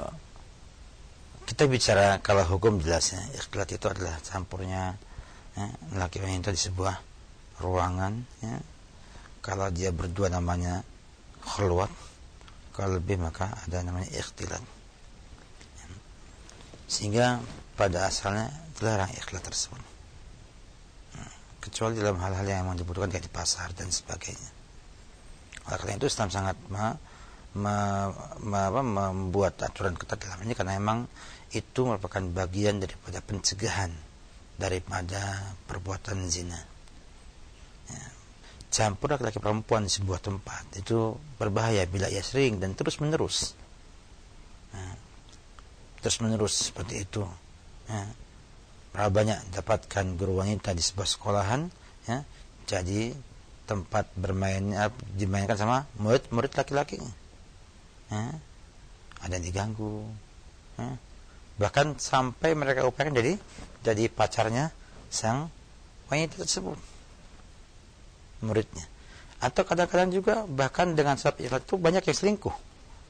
kita 1.43 1.63
bicara 1.67 2.23
kalau 2.23 2.47
hukum 2.47 2.79
jelas 2.79 3.11
ya, 3.11 3.19
ikhtilat 3.35 3.69
itu 3.75 3.85
adalah 3.91 4.15
campurnya 4.23 4.95
ya, 5.59 5.67
laki 5.99 6.23
wanita 6.23 6.55
di 6.55 6.61
sebuah 6.63 6.95
ruangan 7.59 8.15
ya. 8.41 8.55
Kalau 9.43 9.67
dia 9.75 9.91
berdua 9.91 10.31
namanya 10.31 10.87
khulwat, 11.43 11.91
kalau 12.71 12.95
lebih 12.95 13.19
maka 13.19 13.51
ada 13.67 13.83
namanya 13.83 14.07
ikhtilat. 14.15 14.63
Sehingga 16.87 17.43
pada 17.75 18.07
asalnya 18.07 18.49
dilarang 18.79 19.11
ikhtilat 19.11 19.43
tersebut. 19.43 19.81
Nah, 21.19 21.31
Kecuali 21.59 21.99
dalam 21.99 22.17
hal-hal 22.23 22.47
yang 22.47 22.65
memang 22.65 22.79
dibutuhkan 22.79 23.11
kayak 23.11 23.27
di 23.27 23.33
pasar 23.33 23.75
dan 23.75 23.91
sebagainya. 23.91 24.51
Oleh 25.67 25.77
karena 25.77 25.99
itu 25.99 26.07
Islam 26.07 26.31
sangat 26.31 26.55
me- 26.71 26.97
me- 27.59 28.11
me- 28.39 28.67
apa, 28.71 28.81
membuat 28.81 29.59
aturan 29.59 29.99
ketat 29.99 30.23
dalam 30.23 30.39
ini 30.47 30.55
karena 30.55 30.79
memang 30.79 31.03
itu 31.51 31.83
merupakan 31.83 32.23
bagian 32.31 32.79
daripada 32.79 33.19
pencegahan 33.19 33.91
daripada 34.57 35.53
perbuatan 35.69 36.27
zina. 36.31 36.59
Ya. 37.87 38.05
Campur 38.67 39.15
laki-laki 39.15 39.39
perempuan 39.39 39.87
di 39.87 39.91
sebuah 39.91 40.19
tempat 40.19 40.75
itu 40.75 41.15
berbahaya 41.39 41.83
bila 41.87 42.11
ia 42.11 42.23
sering 42.23 42.59
dan 42.59 42.75
terus 42.75 42.99
menerus. 42.99 43.53
Ya. 44.71 45.06
Terus 46.01 46.17
menerus 46.21 46.71
seperti 46.71 47.03
itu. 47.03 47.25
Ya. 47.87 48.03
berapa 48.91 49.13
banyak 49.13 49.53
dapatkan 49.53 50.17
guru 50.19 50.41
wanita 50.41 50.73
di 50.73 50.83
sebuah 50.83 51.07
sekolahan 51.07 51.71
ya 52.09 52.25
jadi 52.67 53.13
tempat 53.69 54.09
bermainnya 54.17 54.89
dimainkan 55.13 55.53
sama 55.53 55.85
murid-murid 56.01 56.51
laki-laki 56.57 56.97
ya, 58.09 58.21
ada 59.21 59.33
yang 59.37 59.45
diganggu 59.45 60.01
ya. 60.81 60.97
bahkan 61.61 61.93
sampai 61.95 62.57
mereka 62.57 62.89
upayakan 62.89 63.15
jadi 63.15 63.33
jadi 63.85 64.09
pacarnya 64.09 64.73
sang 65.13 65.53
wanita 66.09 66.43
tersebut 66.43 66.75
muridnya 68.41 68.83
atau 69.37 69.61
kadang-kadang 69.61 70.09
juga 70.09 70.43
bahkan 70.49 70.97
dengan 70.97 71.15
sebab 71.15 71.37
itu 71.39 71.77
banyak 71.77 72.01
yang 72.01 72.17
selingkuh 72.17 72.55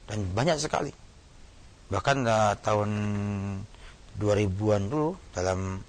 dan 0.04 0.20
banyak 0.36 0.60
sekali 0.60 0.92
bahkan 1.88 2.20
uh, 2.24 2.54
tahun 2.60 2.90
2000-an 4.20 4.82
dulu 4.88 5.16
dalam 5.32 5.80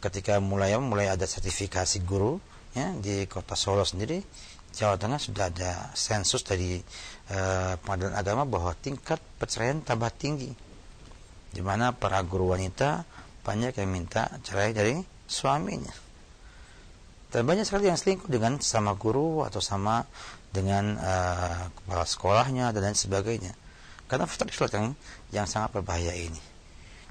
ketika 0.00 0.36
mulai 0.38 0.76
mulai 0.76 1.08
ada 1.08 1.24
sertifikasi 1.24 2.04
guru 2.04 2.36
ya 2.76 2.92
di 3.00 3.24
kota 3.24 3.56
Solo 3.56 3.82
sendiri 3.82 4.20
Jawa 4.76 5.00
Tengah 5.00 5.16
sudah 5.16 5.48
ada 5.48 5.88
sensus 5.96 6.44
dari 6.44 6.76
uh, 7.32 7.80
pengadilan 7.80 8.12
agama 8.12 8.44
bahwa 8.44 8.76
tingkat 8.76 9.16
perceraian 9.40 9.80
tambah 9.80 10.12
tinggi. 10.12 10.52
Di 11.48 11.64
mana 11.64 11.96
para 11.96 12.20
guru 12.20 12.52
wanita 12.52 13.08
banyak 13.40 13.72
yang 13.72 13.88
minta 13.88 14.28
cerai 14.44 14.76
dari 14.76 15.00
suaminya. 15.24 15.96
Dan 17.32 17.48
banyak 17.48 17.64
sekali 17.64 17.88
yang 17.88 17.96
selingkuh 17.96 18.28
dengan 18.28 18.60
sama 18.60 18.92
guru 19.00 19.48
atau 19.48 19.64
sama 19.64 20.04
dengan 20.52 21.00
uh, 21.00 21.72
kepala 21.72 22.04
sekolahnya 22.04 22.76
dan 22.76 22.92
lain 22.92 22.98
sebagainya 23.00 23.56
karena 24.06 24.24
faktor 24.26 24.48
yang, 24.70 24.94
yang 25.34 25.46
sangat 25.46 25.74
berbahaya 25.76 26.14
ini 26.14 26.40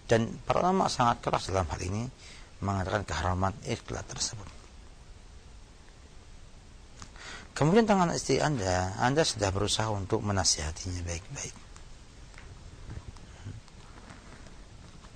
dan 0.06 0.28
para 0.44 0.64
ulama 0.64 0.88
sangat 0.92 1.24
keras 1.24 1.52
dalam 1.52 1.68
hal 1.68 1.82
ini 1.82 2.08
mengatakan 2.64 3.04
keharaman 3.04 3.54
ikhlas 3.68 4.06
tersebut 4.08 4.48
Kemudian 7.56 7.88
tangan 7.88 8.12
istri 8.12 8.44
Anda, 8.44 9.00
Anda 9.00 9.24
sudah 9.24 9.48
berusaha 9.48 9.88
untuk 9.88 10.20
menasihatinya 10.28 11.00
baik-baik. 11.08 11.56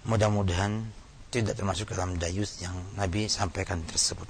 Mudah-mudahan 0.07 0.88
tidak 1.36 1.59
termasuk 1.59 1.91
dalam 1.91 2.15
dayus 2.15 2.63
yang 2.63 2.71
Nabi 2.95 3.27
sampaikan 3.27 3.83
tersebut. 3.83 4.25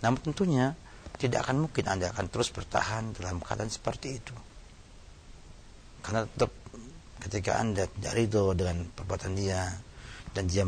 Namun 0.00 0.16
tentunya 0.24 0.72
tidak 1.20 1.44
akan 1.44 1.68
mungkin 1.68 1.84
Anda 1.84 2.08
akan 2.08 2.32
terus 2.32 2.48
bertahan 2.48 3.12
dalam 3.12 3.44
keadaan 3.44 3.68
seperti 3.68 4.16
itu. 4.16 4.32
Karena 6.00 6.24
tetap 6.24 6.48
ketika 7.26 7.58
Anda 7.58 7.90
tidak 7.90 8.12
ridho 8.14 8.54
dengan 8.54 8.86
perbuatan 8.94 9.34
dia 9.34 9.66
dan 10.30 10.46
dia 10.46 10.62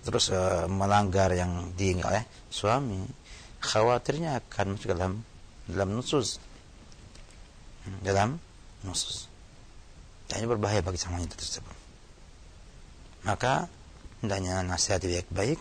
terus 0.00 0.32
uh, 0.32 0.64
melanggar 0.70 1.28
yang 1.34 1.74
diingat 1.76 2.06
oleh 2.08 2.24
suami, 2.48 3.04
khawatirnya 3.60 4.40
akan 4.40 4.66
masuk 4.78 4.88
dalam 4.96 5.12
dalam 5.68 5.90
nusus. 5.92 6.40
Dalam 8.00 8.38
nusus. 8.86 9.28
Dan 10.30 10.44
ini 10.44 10.46
berbahaya 10.46 10.80
bagi 10.80 10.96
sang 10.96 11.18
wanita 11.18 11.34
tersebut. 11.34 11.76
Maka 13.26 13.66
hendaknya 14.22 14.62
nasihat 14.62 15.02
baik-baik 15.02 15.58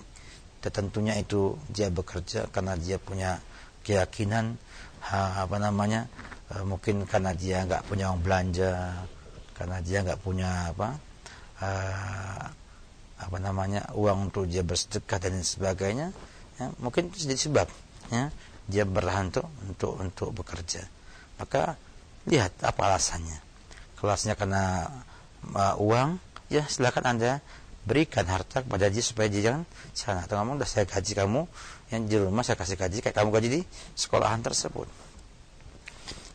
tentunya 0.68 1.16
itu 1.16 1.56
dia 1.72 1.88
bekerja 1.88 2.52
karena 2.52 2.76
dia 2.76 3.00
punya 3.00 3.40
keyakinan 3.88 4.60
ha, 5.08 5.48
apa 5.48 5.56
namanya 5.56 6.12
e, 6.52 6.68
mungkin 6.68 7.08
karena 7.08 7.32
dia 7.32 7.64
nggak 7.64 7.88
punya 7.88 8.12
uang 8.12 8.20
belanja 8.20 9.08
karena 9.60 9.84
dia 9.84 10.00
nggak 10.08 10.24
punya 10.24 10.72
apa 10.72 10.96
e, 11.60 11.70
apa 13.20 13.38
namanya 13.44 13.92
uang 13.92 14.32
untuk 14.32 14.48
dia 14.48 14.64
bersedekah 14.64 15.20
dan 15.20 15.44
sebagainya 15.44 16.16
ya, 16.56 16.72
mungkin 16.80 17.12
itu 17.12 17.28
jadi 17.28 17.36
sebab 17.36 17.68
ya 18.16 18.32
dia 18.70 18.84
berlahan 18.86 19.34
untuk 19.68 19.98
untuk 19.98 20.30
bekerja. 20.32 20.86
Maka 21.42 21.76
lihat 22.30 22.54
apa 22.62 22.82
alasannya. 22.86 23.42
Kelasnya 23.98 24.38
karena 24.38 24.88
uh, 25.58 25.76
uang 25.82 26.22
ya 26.54 26.64
silakan 26.70 27.18
anda 27.18 27.42
berikan 27.84 28.30
harta 28.30 28.62
kepada 28.62 28.88
dia 28.88 29.02
supaya 29.02 29.26
dia 29.28 29.50
jangan 29.50 29.64
sana. 29.98 30.20
Atau 30.30 30.38
ngomong 30.38 30.62
dah 30.62 30.70
saya 30.70 30.86
gaji 30.86 31.18
kamu 31.18 31.42
yang 31.90 32.02
di 32.06 32.16
rumah 32.22 32.46
saya 32.46 32.56
kasih 32.62 32.78
gaji 32.78 33.02
kayak 33.02 33.18
kamu 33.18 33.34
gaji 33.34 33.50
di 33.50 33.62
sekolahan 33.98 34.46
tersebut 34.46 35.09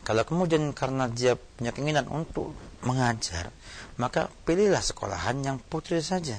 kalau 0.05 0.21
kemudian 0.21 0.69
karena 0.71 1.09
dia 1.09 1.33
punya 1.33 1.73
keinginan 1.73 2.05
untuk 2.13 2.53
mengajar 2.85 3.49
maka 3.97 4.27
pilihlah 4.45 4.83
sekolahan 4.83 5.39
yang 5.41 5.57
putri 5.57 6.03
saja. 6.03 6.37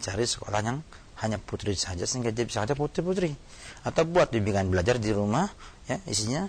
Cari 0.00 0.24
sekolah 0.24 0.60
yang 0.62 0.78
hanya 1.20 1.40
putri 1.40 1.74
saja 1.74 2.04
sehingga 2.04 2.30
dia 2.30 2.46
bisa 2.46 2.62
ada 2.62 2.72
putri-putri. 2.72 3.34
Atau 3.82 4.06
buat 4.06 4.30
bimbingan 4.30 4.70
belajar 4.70 4.96
di 4.96 5.10
rumah 5.10 5.46
ya 5.90 5.98
isinya 6.06 6.46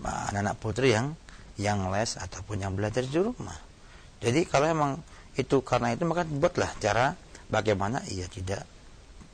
anak-anak 0.00 0.56
putri 0.60 0.92
yang 0.92 1.12
yang 1.60 1.92
les 1.92 2.16
ataupun 2.16 2.60
yang 2.60 2.72
belajar 2.76 3.04
di 3.04 3.18
rumah. 3.20 3.56
Jadi 4.20 4.44
kalau 4.48 4.66
emang 4.68 4.92
itu 5.36 5.64
karena 5.64 5.96
itu 5.96 6.04
maka 6.04 6.28
buatlah 6.28 6.70
cara 6.80 7.16
bagaimana 7.48 8.04
ia 8.12 8.28
tidak 8.28 8.64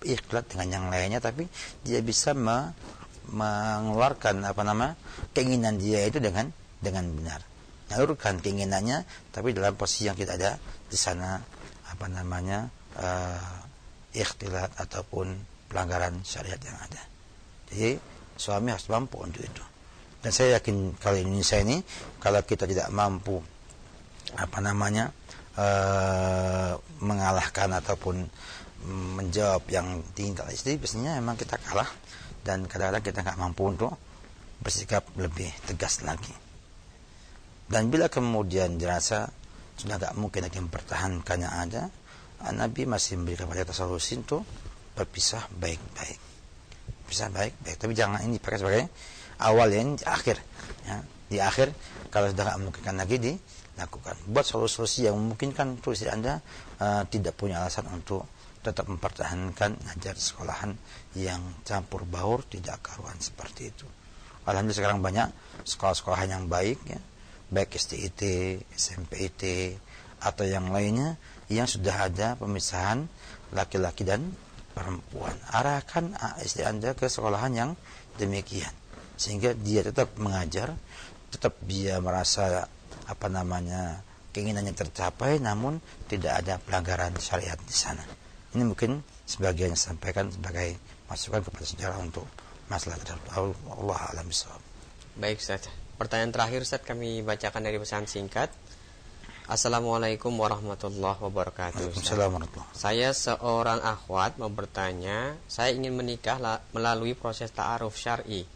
ikhlas 0.07 0.47
dengan 0.47 0.69
yang 0.71 0.85
lainnya 0.93 1.19
tapi 1.19 1.49
dia 1.83 1.99
bisa 1.99 2.37
me, 2.37 2.71
mengeluarkan 3.31 4.47
apa 4.47 4.63
nama 4.63 4.95
keinginan 5.35 5.79
dia 5.83 6.07
itu 6.07 6.23
dengan 6.23 6.51
dengan 6.79 7.11
benar 7.11 7.41
nyalurkan 7.91 8.43
keinginannya 8.43 9.07
tapi 9.31 9.55
dalam 9.55 9.75
posisi 9.79 10.07
yang 10.11 10.19
tidak 10.19 10.39
ada 10.43 10.53
di 10.87 10.99
sana 10.99 11.39
apa 11.87 12.07
namanya 12.11 12.67
uh, 12.99 13.57
ikhtilat 14.17 14.75
ataupun 14.81 15.37
pelanggaran 15.69 16.23
syariat 16.25 16.59
yang 16.63 16.79
ada. 16.79 17.03
Jadi 17.71 17.99
suami 18.39 18.73
harus 18.73 18.89
mampu 18.89 19.21
untuk 19.21 19.43
itu. 19.43 19.65
Dan 20.23 20.31
saya 20.33 20.59
yakin 20.59 20.97
kalau 20.99 21.19
Indonesia 21.21 21.59
ini 21.61 21.83
kalau 22.19 22.41
kita 22.43 22.67
tidak 22.67 22.89
mampu 22.91 23.39
apa 24.35 24.59
namanya 24.59 25.15
uh, 25.55 26.75
mengalahkan 26.99 27.71
ataupun 27.79 28.27
menjawab 28.87 29.67
yang 29.71 30.03
tinggal 30.15 30.47
istri 30.51 30.79
biasanya 30.79 31.19
memang 31.19 31.35
kita 31.35 31.59
kalah 31.59 31.89
dan 32.47 32.71
kadang-kadang 32.71 33.03
kita 33.03 33.27
nggak 33.27 33.39
mampu 33.43 33.67
untuk 33.67 33.99
bersikap 34.63 35.03
lebih 35.19 35.51
tegas 35.67 36.07
lagi. 36.07 36.31
Dan 37.67 37.91
bila 37.91 38.07
kemudian 38.07 38.79
dirasa 38.79 39.27
sudah 39.75 39.99
tidak 39.99 40.15
mungkin 40.15 40.47
lagi 40.47 40.63
mempertahankan 40.63 41.37
yang 41.43 41.55
ada, 41.67 41.83
Nabi 42.55 42.87
masih 42.87 43.19
memberikan 43.19 43.51
pada 43.51 43.67
solusi 43.75 44.15
untuk 44.15 44.47
berpisah 44.95 45.51
baik-baik. 45.51 46.21
Pisah 47.11 47.29
baik-baik. 47.35 47.77
Tapi 47.77 47.93
jangan 47.93 48.23
ini 48.23 48.39
pakai 48.39 48.59
sebagai 48.63 48.85
awal 49.43 49.75
ya, 49.75 49.83
di 49.83 50.05
akhir. 50.07 50.37
Ya. 50.87 50.97
Di 51.27 51.39
akhir, 51.43 51.75
kalau 52.15 52.31
sudah 52.31 52.55
tidak 52.55 52.59
memungkinkan 52.63 52.95
lagi 53.03 53.17
dilakukan. 53.19 54.15
Buat 54.31 54.47
solusi 54.47 55.11
yang 55.11 55.19
memungkinkan 55.19 55.83
untuk 55.83 55.99
istri 55.99 56.07
Anda 56.07 56.39
uh, 56.79 57.03
tidak 57.11 57.35
punya 57.35 57.67
alasan 57.67 57.91
untuk 57.91 58.31
tetap 58.67 58.91
mempertahankan 58.91 59.79
ngajar 59.79 60.19
sekolahan 60.19 60.75
yang 61.15 61.39
campur 61.63 62.03
baur 62.03 62.43
tidak 62.43 62.83
karuan 62.83 63.15
seperti 63.23 63.71
itu. 63.71 63.87
Alhamdulillah 64.47 64.79
sekarang 64.79 65.01
banyak 65.03 65.29
sekolah-sekolahan 65.63 66.35
yang 66.35 66.45
baik 66.51 66.79
ya, 66.87 66.99
baik 67.51 67.79
STIT, 67.79 68.23
SMPIT 68.75 69.43
atau 70.19 70.43
yang 70.43 70.75
lainnya 70.75 71.15
yang 71.47 71.71
sudah 71.71 72.11
ada 72.11 72.35
pemisahan 72.35 73.07
laki-laki 73.55 74.03
dan 74.03 74.35
perempuan. 74.75 75.35
Arahkan 75.55 76.15
istri 76.43 76.67
Anda 76.67 76.93
ke 76.99 77.07
sekolahan 77.07 77.53
yang 77.55 77.71
demikian. 78.19 78.71
Sehingga 79.17 79.55
dia 79.55 79.87
tetap 79.87 80.13
mengajar, 80.19 80.75
tetap 81.31 81.57
dia 81.65 82.03
merasa 82.03 82.67
apa 83.07 83.27
namanya 83.31 84.03
keinginannya 84.37 84.77
tercapai 84.77 85.41
namun 85.41 85.81
tidak 86.11 86.45
ada 86.45 86.61
pelanggaran 86.61 87.17
syariat 87.17 87.57
di 87.57 87.73
sana. 87.73 88.05
Ini 88.57 88.65
mungkin 88.65 89.05
sebagian 89.29 89.77
yang 89.77 89.77
sampaikan 89.77 90.33
sebagai 90.33 90.81
masukan 91.13 91.45
kepada 91.45 91.65
sejarah 91.69 92.01
untuk 92.01 92.25
masalah 92.73 92.97
tersebut. 92.97 93.29
Allah 93.69 94.01
alam 94.17 94.33
Baik 95.21 95.45
Ustaz. 95.45 95.69
Pertanyaan 96.01 96.33
terakhir 96.33 96.65
Ustaz 96.65 96.81
kami 96.81 97.21
bacakan 97.21 97.69
dari 97.69 97.77
pesan 97.77 98.09
singkat. 98.09 98.49
Assalamualaikum 99.45 100.33
warahmatullahi 100.41 101.21
wabarakatuh. 101.21 102.01
Assalamualaikum. 102.01 102.65
Saya 102.73 103.13
seorang 103.13 103.85
akhwat 103.85 104.41
mau 104.41 104.49
bertanya, 104.49 105.37
saya 105.45 105.77
ingin 105.77 105.93
menikah 105.93 106.41
melalui 106.73 107.13
proses 107.13 107.53
ta'aruf 107.53 107.93
syar'i. 107.93 108.49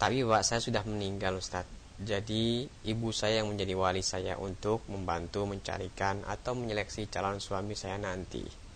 Tapi 0.00 0.24
Pak 0.24 0.40
saya 0.40 0.64
sudah 0.64 0.88
meninggal 0.88 1.36
Ustaz. 1.36 1.68
Jadi 2.00 2.64
ibu 2.64 3.12
saya 3.12 3.44
yang 3.44 3.52
menjadi 3.52 3.76
wali 3.76 4.00
saya 4.00 4.40
untuk 4.40 4.88
membantu 4.88 5.44
mencarikan 5.44 6.24
atau 6.24 6.56
menyeleksi 6.56 7.12
calon 7.12 7.44
suami 7.44 7.76
saya 7.76 8.00
nanti. 8.00 8.67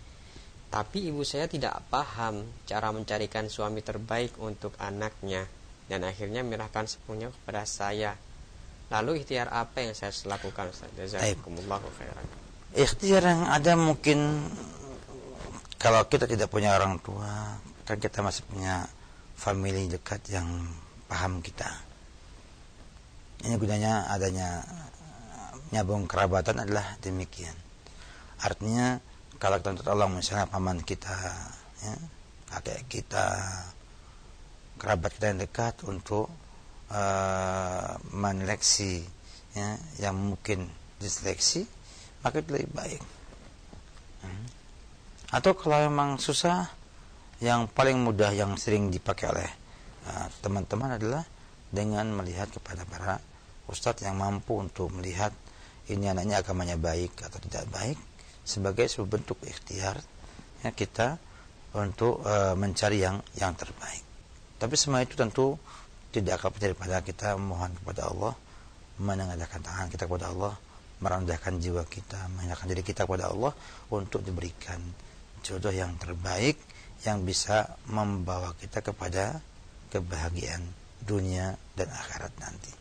Tapi 0.73 1.13
ibu 1.13 1.21
saya 1.21 1.45
tidak 1.45 1.85
paham 1.93 2.41
cara 2.65 2.89
mencarikan 2.89 3.45
suami 3.45 3.85
terbaik 3.85 4.41
untuk 4.41 4.73
anaknya 4.81 5.45
dan 5.85 6.01
akhirnya 6.01 6.41
menyerahkan 6.41 6.89
sepenuhnya 6.89 7.29
kepada 7.29 7.61
saya 7.69 8.17
Lalu 8.93 9.25
ikhtiar 9.25 9.49
apa 9.49 9.81
yang 9.81 9.97
saya 9.97 10.13
lakukan? 10.29 10.69
Jazakumullahu 10.93 11.87
khairan. 11.97 12.25
Ikhtiar 12.77 13.25
yang 13.25 13.49
ada 13.49 13.73
mungkin 13.73 14.45
kalau 15.81 16.05
kita 16.05 16.29
tidak 16.29 16.53
punya 16.53 16.77
orang 16.77 17.01
tua, 17.01 17.57
kan 17.89 17.97
kita 17.97 18.21
masih 18.21 18.45
punya 18.45 18.85
family 19.33 19.89
dekat 19.89 20.21
yang 20.29 20.45
paham 21.09 21.41
kita. 21.41 21.65
Ini 23.43 23.57
gunanya 23.57 24.13
adanya 24.13 24.61
nyambung 25.73 26.05
kerabatan 26.05 26.61
adalah 26.61 26.93
demikian. 27.01 27.57
Artinya 28.45 29.01
kalau 29.43 29.59
kita 29.59 29.83
tolong 29.83 30.23
misalnya 30.23 30.47
paman 30.47 30.79
kita, 30.79 31.11
ya, 31.83 31.93
kakek 32.47 32.87
kita, 32.87 33.27
kerabat 34.79 35.19
kita 35.19 35.35
yang 35.35 35.39
dekat 35.43 35.75
untuk 35.83 36.31
uh, 36.87 37.99
meneleksi 38.15 39.03
ya, 39.51 39.75
yang 39.99 40.15
mungkin 40.15 40.71
diseleksi, 40.95 41.67
maka 42.23 42.39
itu 42.39 42.55
lebih 42.55 42.71
baik. 42.71 43.03
Hmm. 44.23 44.47
Atau 45.35 45.59
kalau 45.59 45.91
memang 45.91 46.23
susah, 46.23 46.71
yang 47.43 47.67
paling 47.67 47.99
mudah 47.99 48.31
yang 48.31 48.55
sering 48.55 48.87
dipakai 48.95 49.27
oleh 49.27 49.49
uh, 50.07 50.31
teman-teman 50.39 50.95
uh, 50.95 50.97
adalah 51.03 51.23
dengan 51.67 52.15
melihat 52.15 52.47
kepada 52.47 52.87
para 52.87 53.19
ustadz 53.67 54.07
yang 54.07 54.15
mampu 54.15 54.55
untuk 54.55 54.87
melihat 54.95 55.35
ini 55.91 56.07
anaknya 56.07 56.39
agamanya 56.39 56.79
baik 56.79 57.19
atau 57.19 57.43
tidak 57.43 57.67
baik 57.75 57.99
sebagai 58.43 58.91
sebuah 58.91 59.09
bentuk 59.19 59.39
ikhtiar 59.43 59.99
ya, 60.63 60.71
kita 60.71 61.19
untuk 61.73 62.21
uh, 62.23 62.53
mencari 62.53 63.01
yang 63.01 63.19
yang 63.39 63.55
terbaik. 63.57 64.03
Tapi 64.59 64.75
semua 64.77 65.01
itu 65.01 65.17
tentu 65.17 65.57
tidak 66.13 66.39
akan 66.39 66.61
daripada 66.61 67.01
kita 67.01 67.33
mohon 67.41 67.73
kepada 67.73 68.07
Allah, 68.13 68.37
menengadakan 69.01 69.65
tangan 69.65 69.87
kita 69.89 70.05
kepada 70.05 70.29
Allah, 70.29 70.53
merendahkan 71.01 71.57
jiwa 71.57 71.83
kita, 71.89 72.29
menyenangkan 72.37 72.69
diri 72.69 72.85
kita 72.85 73.09
kepada 73.09 73.33
Allah 73.33 73.51
untuk 73.89 74.21
diberikan 74.21 74.79
jodoh 75.41 75.73
yang 75.73 75.97
terbaik 75.97 76.55
yang 77.03 77.25
bisa 77.27 77.75
membawa 77.91 78.55
kita 78.55 78.79
kepada 78.79 79.41
kebahagiaan 79.91 80.63
dunia 81.03 81.57
dan 81.75 81.91
akhirat 81.91 82.31
nanti. 82.39 82.71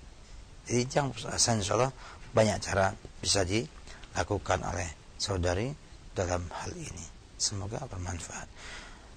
Jadi 0.69 0.83
jangan 0.87 1.11
insya 1.59 1.75
Allah 1.75 1.91
banyak 2.31 2.59
cara 2.63 2.95
bisa 3.19 3.43
dilakukan 3.43 4.63
oleh 4.63 5.02
saudari 5.23 5.71
dalam 6.11 6.43
hal 6.51 6.75
ini. 6.75 7.07
Semoga 7.39 7.87
bermanfaat. 7.87 8.51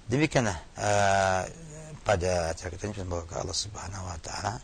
Demikianlah 0.06 0.54
uh, 0.78 1.42
pada 2.06 2.54
acara 2.54 2.70
kita 2.70 2.86
ini 2.86 2.94
semoga 2.94 3.42
Allah 3.42 3.58
Subhanahu 3.58 4.06
wa 4.06 4.18
taala 4.22 4.54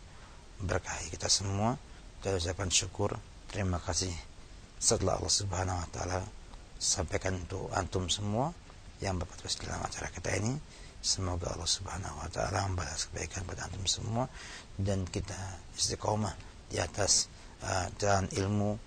berkahi 0.62 1.10
kita 1.10 1.26
semua 1.26 1.74
dan 2.22 2.38
ucapkan 2.38 2.70
syukur 2.70 3.18
terima 3.50 3.82
kasih 3.82 4.14
setelah 4.78 5.18
Allah 5.18 5.34
Subhanahu 5.34 5.82
wa 5.82 5.88
taala 5.90 6.22
sampaikan 6.78 7.34
untuk 7.42 7.66
antum 7.74 8.06
semua 8.06 8.54
yang 9.02 9.18
berpartisipasi 9.18 9.66
dalam 9.66 9.82
acara 9.82 10.06
kita 10.14 10.30
ini. 10.38 10.54
Semoga 11.02 11.50
Allah 11.58 11.66
Subhanahu 11.66 12.22
wa 12.22 12.30
taala 12.30 12.62
membalas 12.70 13.10
kebaikan 13.10 13.42
pada 13.42 13.66
antum 13.66 13.82
semua 13.90 14.30
dan 14.78 15.02
kita 15.10 15.34
istiqomah 15.74 16.38
di 16.70 16.78
atas 16.78 17.26
uh, 17.66 17.90
jalan 17.98 18.30
ilmu, 18.30 18.78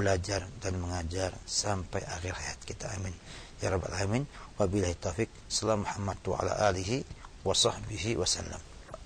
belajar 0.00 0.48
dan 0.64 0.80
mengajar 0.80 1.36
sampai 1.44 2.00
akhir 2.08 2.32
hayat 2.32 2.58
kita. 2.64 2.88
Amin. 2.96 3.12
Ya 3.60 3.68
rabbal 3.68 3.92
alamin. 3.92 4.24
Wabillahi 4.56 4.96
taufik. 4.96 5.28
Salam 5.44 5.84
Muhammad 5.84 6.16
wa 6.24 6.36
ala 6.40 6.72
alihi 6.72 7.04
wa 7.44 7.52
sahbihi 7.52 8.16
wasallam. 8.16 8.60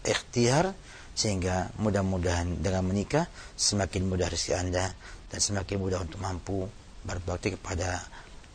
Ikhtiar 0.07 0.71
sehingga 1.15 1.75
mudah-mudahan 1.83 2.63
dengan 2.63 2.87
menikah 2.87 3.27
semakin 3.59 4.07
mudah 4.07 4.31
rezeki 4.31 4.55
Anda 4.55 4.95
dan 5.31 5.39
semakin 5.43 5.83
mudah 5.83 6.03
untuk 6.07 6.23
mampu 6.23 6.67
berbakti 7.03 7.59
kepada 7.59 8.03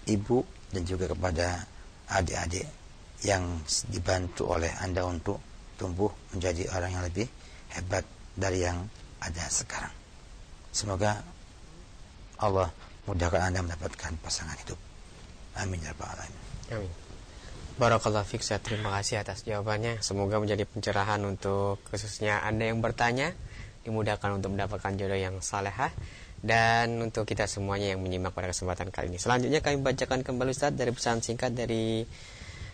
ibu 0.07 0.43
dan 0.71 0.83
juga 0.87 1.11
kepada 1.11 1.67
adik-adik 2.11 2.67
yang 3.23 3.63
dibantu 3.91 4.55
oleh 4.55 4.71
Anda 4.79 5.03
untuk 5.03 5.39
tumbuh 5.75 6.11
menjadi 6.35 6.71
orang 6.75 6.91
yang 6.99 7.03
lebih 7.03 7.27
hebat 7.75 8.03
dari 8.35 8.63
yang 8.63 8.87
ada 9.19 9.45
sekarang. 9.47 9.91
Semoga 10.71 11.38
Allah 12.39 12.71
mudahkan 13.05 13.41
Anda 13.51 13.59
mendapatkan 13.63 14.11
pasangan 14.23 14.55
hidup. 14.63 14.79
Amin 15.59 15.81
ya 15.83 15.91
rabbal 15.91 16.07
alamin. 16.15 16.41
Amin. 16.71 16.91
Barakallah 17.79 18.27
fiqh, 18.27 18.43
saya 18.43 18.59
terima 18.59 18.91
kasih 18.99 19.23
atas 19.23 19.47
jawabannya. 19.47 20.03
Semoga 20.03 20.35
menjadi 20.43 20.67
pencerahan 20.67 21.23
untuk 21.23 21.79
khususnya 21.87 22.43
Anda 22.43 22.67
yang 22.67 22.83
bertanya, 22.83 23.31
dimudahkan 23.87 24.35
untuk 24.35 24.51
mendapatkan 24.51 24.99
jodoh 24.99 25.15
yang 25.15 25.39
salehah 25.39 25.87
dan 26.43 26.99
untuk 26.99 27.23
kita 27.23 27.47
semuanya 27.47 27.95
yang 27.95 28.03
menyimak 28.03 28.35
pada 28.35 28.51
kesempatan 28.51 28.91
kali 28.91 29.11
ini. 29.11 29.19
Selanjutnya 29.19 29.63
kami 29.63 29.79
bacakan 29.79 30.27
kembali 30.27 30.51
Ustaz 30.51 30.75
dari 30.75 30.91
pesan 30.91 31.23
singkat 31.23 31.55
dari 31.55 32.03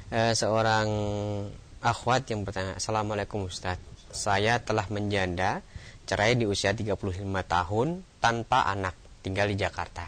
uh, 0.09 0.33
seorang 0.33 0.89
akhwat 1.85 2.25
yang 2.33 2.41
bertanya, 2.41 2.81
Assalamualaikum 2.81 3.45
Ustaz. 3.45 3.77
Saya 4.09 4.57
telah 4.57 4.89
menjanda, 4.89 5.61
cerai 6.09 6.33
di 6.33 6.49
usia 6.49 6.73
35 6.73 6.97
tahun 7.45 8.01
tanpa 8.17 8.65
anak, 8.73 8.97
tinggal 9.25 9.49
di 9.49 9.57
Jakarta. 9.57 10.05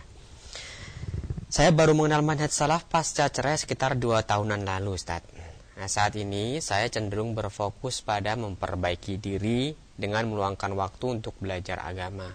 Saya 1.50 1.74
baru 1.74 1.98
mengenal 1.98 2.22
manhaj 2.22 2.54
salaf 2.54 2.86
pasca 2.86 3.26
cerai 3.34 3.58
sekitar 3.58 3.98
2 3.98 4.22
tahunan 4.22 4.62
lalu 4.62 4.94
Ustaz. 4.94 5.26
Nah, 5.74 5.90
saat 5.90 6.14
ini 6.14 6.62
saya 6.62 6.86
cenderung 6.94 7.34
berfokus 7.34 8.06
pada 8.06 8.38
memperbaiki 8.38 9.18
diri 9.18 9.74
dengan 9.98 10.30
meluangkan 10.30 10.78
waktu 10.78 11.18
untuk 11.18 11.34
belajar 11.42 11.82
agama 11.82 12.30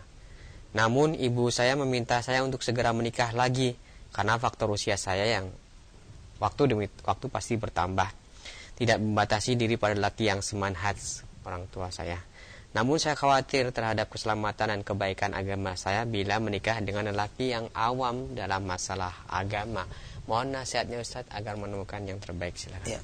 namun 0.72 1.12
ibu 1.12 1.52
saya 1.52 1.76
meminta 1.76 2.16
saya 2.24 2.40
untuk 2.40 2.64
segera 2.64 2.96
menikah 2.96 3.36
lagi 3.36 3.76
karena 4.12 4.40
faktor 4.40 4.72
usia 4.72 4.96
saya 4.96 5.28
yang 5.28 5.52
waktu 6.40 6.62
demi 6.72 6.86
waktu 7.04 7.28
pasti 7.28 7.60
bertambah. 7.60 8.08
Tidak 8.72 8.98
membatasi 8.98 9.54
diri 9.54 9.76
pada 9.76 9.94
laki 9.94 10.32
yang 10.32 10.40
semanhat 10.40 10.96
orang 11.44 11.68
tua 11.68 11.92
saya. 11.92 12.18
Namun 12.72 12.96
saya 12.96 13.12
khawatir 13.12 13.68
terhadap 13.68 14.08
keselamatan 14.08 14.72
dan 14.72 14.80
kebaikan 14.80 15.36
agama 15.36 15.76
saya 15.76 16.08
bila 16.08 16.40
menikah 16.40 16.80
dengan 16.80 17.12
lelaki 17.12 17.52
yang 17.52 17.68
awam 17.76 18.32
dalam 18.32 18.64
masalah 18.64 19.12
agama. 19.28 19.84
Mohon 20.24 20.62
nasihatnya 20.62 21.04
Ustadz 21.04 21.32
agar 21.36 21.60
menemukan 21.60 22.00
yang 22.00 22.16
terbaik 22.16 22.56
silakan. 22.56 22.96
Ya. 22.96 23.00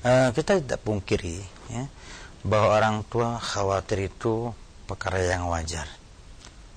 Uh, 0.00 0.28
kita 0.32 0.62
tidak 0.62 0.80
pungkiri 0.86 1.42
ya, 1.68 1.84
bahwa 2.46 2.68
orang 2.78 2.96
tua 3.04 3.36
khawatir 3.36 4.08
itu 4.08 4.54
perkara 4.86 5.20
yang 5.20 5.50
wajar 5.50 6.00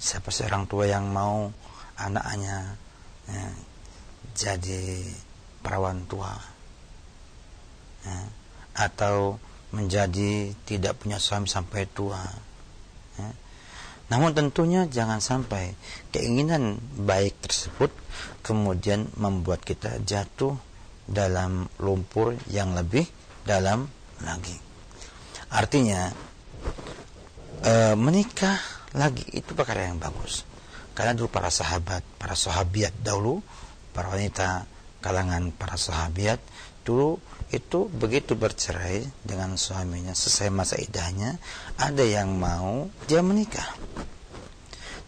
siapa 0.04 0.36
sih 0.36 0.44
orang 0.44 0.68
tua 0.68 0.84
yang 0.84 1.08
mau 1.08 1.48
anaknya 1.96 2.76
ya, 3.32 3.48
jadi 4.36 5.08
perawan 5.64 6.04
tua 6.12 6.36
ya, 8.04 8.20
atau 8.76 9.40
menjadi 9.74 10.54
tidak 10.70 11.02
punya 11.02 11.18
suami 11.18 11.50
sampai 11.50 11.90
tua 11.90 12.22
ya. 13.18 13.30
namun 14.14 14.38
tentunya 14.38 14.86
jangan 14.86 15.18
sampai 15.18 15.74
keinginan 16.14 16.78
baik 17.04 17.34
tersebut 17.42 17.90
kemudian 18.46 19.10
membuat 19.18 19.66
kita 19.66 19.98
jatuh 20.06 20.54
dalam 21.10 21.68
lumpur 21.82 22.38
yang 22.54 22.78
lebih 22.78 23.04
dalam 23.44 23.90
lagi 24.24 24.56
artinya 25.52 26.14
e, 27.60 27.74
menikah 27.98 28.56
lagi 28.94 29.26
itu 29.34 29.52
perkara 29.58 29.90
yang 29.90 30.00
bagus 30.00 30.46
karena 30.94 31.18
dulu 31.18 31.34
para 31.34 31.50
sahabat 31.50 32.06
para 32.22 32.38
sahabiat 32.38 32.94
dahulu 33.02 33.42
para 33.92 34.14
wanita 34.14 34.70
kalangan 35.02 35.50
para 35.52 35.76
sahabiat 35.76 36.40
dulu 36.86 37.18
itu 37.54 37.86
begitu 37.86 38.34
bercerai 38.34 39.06
dengan 39.22 39.54
suaminya 39.54 40.18
selesai 40.18 40.50
masa 40.50 40.82
idahnya 40.82 41.38
ada 41.78 42.02
yang 42.02 42.34
mau 42.34 42.90
dia 43.06 43.22
menikah. 43.22 43.70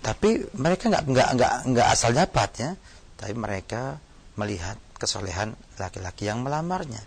Tapi 0.05 0.53
mereka 0.53 0.93
nggak 0.93 1.03
nggak 1.09 1.29
nggak 1.33 1.53
nggak 1.73 1.87
asal 1.89 2.13
dapat 2.13 2.49
ya. 2.61 2.71
Tapi 3.17 3.33
mereka 3.33 3.97
melihat 4.37 4.77
kesolehan 5.01 5.57
laki-laki 5.81 6.29
yang 6.29 6.45
melamarnya. 6.45 7.01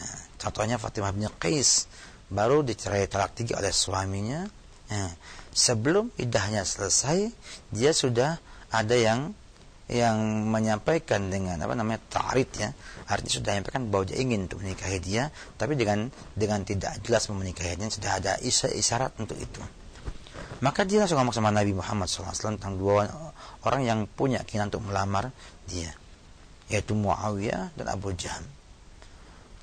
Nah, 0.00 0.18
contohnya 0.40 0.80
Fatimah 0.80 1.12
bin 1.12 1.28
Qais 1.36 1.84
baru 2.32 2.64
dicerai 2.64 3.04
talak 3.04 3.36
tiga 3.36 3.60
oleh 3.60 3.74
suaminya. 3.74 4.48
Nah, 4.90 5.12
sebelum 5.52 6.08
idahnya 6.16 6.64
selesai 6.64 7.28
dia 7.68 7.92
sudah 7.92 8.40
ada 8.72 8.96
yang 8.96 9.36
yang 9.90 10.46
menyampaikan 10.46 11.28
dengan 11.28 11.58
apa 11.58 11.74
namanya 11.74 11.98
ta'rid 12.06 12.50
ya. 12.54 12.70
Artinya 13.10 13.32
sudah 13.42 13.50
menyampaikan 13.58 13.82
bahwa 13.90 14.04
dia 14.06 14.18
ingin 14.22 14.46
untuk 14.46 14.62
menikahi 14.62 14.98
dia 15.02 15.28
tapi 15.58 15.74
dengan 15.74 16.06
dengan 16.32 16.62
tidak 16.62 17.02
jelas 17.02 17.26
menikahinya 17.28 17.90
sudah 17.90 18.22
ada 18.22 18.32
isyarat 18.40 19.18
untuk 19.18 19.34
itu. 19.36 19.60
Maka 20.60 20.86
dia 20.86 21.02
langsung 21.02 21.18
ngomong 21.18 21.34
sama 21.34 21.50
Nabi 21.50 21.72
Muhammad 21.72 22.06
SAW 22.06 22.56
tentang 22.56 22.76
dua 22.78 23.08
orang 23.66 23.82
yang 23.82 23.98
punya 24.06 24.46
keinginan 24.46 24.70
untuk 24.70 24.86
melamar 24.86 25.34
dia 25.66 25.90
yaitu 26.70 26.94
Muawiyah 26.94 27.74
dan 27.74 27.86
Abu 27.90 28.14
Jaham 28.14 28.46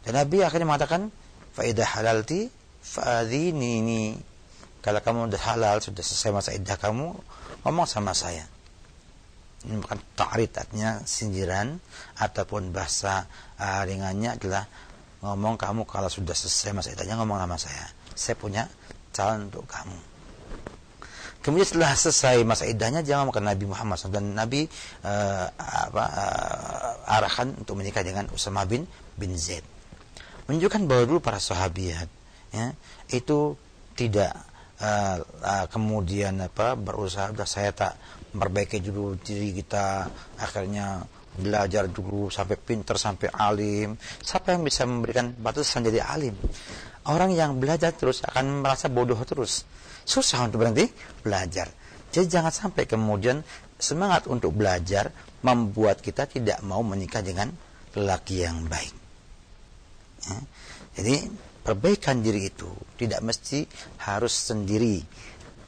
dan 0.04 0.20
Nabi 0.20 0.44
akhirnya 0.44 0.68
mengatakan 0.68 1.08
faidah 1.56 1.88
halalti 1.88 2.52
fa'adhinini 2.84 4.20
kalau 4.88 5.04
kamu 5.04 5.28
sudah 5.28 5.44
halal, 5.52 5.78
sudah 5.84 6.00
selesai 6.00 6.32
masa 6.32 6.56
iddah 6.56 6.80
kamu, 6.80 7.12
ngomong 7.68 7.84
sama 7.84 8.16
saya. 8.16 8.48
Ini 9.66 9.82
bukan 9.82 9.98
ta'rid 10.14 10.54
artinya 10.54 11.02
sindiran 11.02 11.82
ataupun 12.22 12.70
bahasa 12.70 13.26
uh, 13.58 13.82
ringannya 13.82 14.38
adalah 14.38 14.70
ngomong 15.26 15.58
kamu 15.58 15.82
kalau 15.90 16.08
sudah 16.12 16.38
selesai 16.38 16.78
masa 16.78 16.94
idahnya 16.94 17.18
ngomong 17.18 17.42
sama 17.42 17.58
saya. 17.58 17.86
Saya 18.14 18.38
punya 18.38 18.70
calon 19.10 19.50
untuk 19.50 19.66
kamu. 19.66 19.98
Kemudian 21.42 21.64
setelah 21.64 21.96
selesai 21.96 22.44
masa 22.44 22.68
idahnya 22.68 23.02
jangan 23.02 23.32
ke 23.32 23.40
Nabi 23.40 23.66
Muhammad 23.66 23.98
dan 24.12 24.36
Nabi 24.36 24.68
uh, 25.08 25.46
apa, 25.58 26.04
uh, 26.06 27.16
arahkan 27.18 27.56
untuk 27.56 27.80
menikah 27.80 28.04
dengan 28.04 28.28
Usama 28.36 28.68
bin 28.68 28.84
bin 29.16 29.32
Zaid. 29.40 29.64
Menunjukkan 30.46 30.86
bahwa 30.86 31.04
dulu 31.08 31.20
para 31.24 31.40
sahabiat 31.40 32.12
ya 32.52 32.76
itu 33.10 33.56
tidak 33.96 34.36
uh, 34.84 35.24
uh, 35.24 35.66
kemudian 35.72 36.36
apa 36.44 36.76
berusaha 36.76 37.32
sudah 37.32 37.48
saya 37.48 37.72
tak 37.72 37.94
memperbaiki 38.38 38.86
dulu 38.86 39.18
diri 39.18 39.50
kita 39.58 40.06
akhirnya 40.38 41.02
belajar 41.38 41.90
dulu 41.90 42.30
sampai 42.30 42.58
pinter 42.62 42.94
sampai 43.02 43.34
alim. 43.34 43.98
Siapa 43.98 44.54
yang 44.54 44.62
bisa 44.62 44.86
memberikan 44.86 45.34
batasan 45.34 45.90
jadi 45.90 46.06
alim? 46.06 46.38
Orang 47.10 47.34
yang 47.34 47.58
belajar 47.58 47.98
terus 47.98 48.22
akan 48.22 48.62
merasa 48.62 48.94
bodoh 48.94 49.18
terus. 49.26 49.66
Susah 50.06 50.46
untuk 50.46 50.62
berhenti 50.62 50.86
belajar. 51.26 51.66
Jadi 52.14 52.26
jangan 52.30 52.54
sampai 52.54 52.86
kemudian 52.86 53.42
semangat 53.78 54.30
untuk 54.30 54.54
belajar 54.54 55.10
membuat 55.42 56.02
kita 56.02 56.30
tidak 56.30 56.62
mau 56.62 56.82
menikah 56.86 57.26
dengan 57.26 57.50
lelaki 57.98 58.46
yang 58.46 58.66
baik. 58.70 58.94
Ya. 60.28 60.40
jadi 60.98 61.16
perbaikan 61.62 62.20
diri 62.20 62.50
itu 62.52 62.68
tidak 63.00 63.22
mesti 63.24 63.64
harus 64.02 64.34
sendiri 64.34 65.00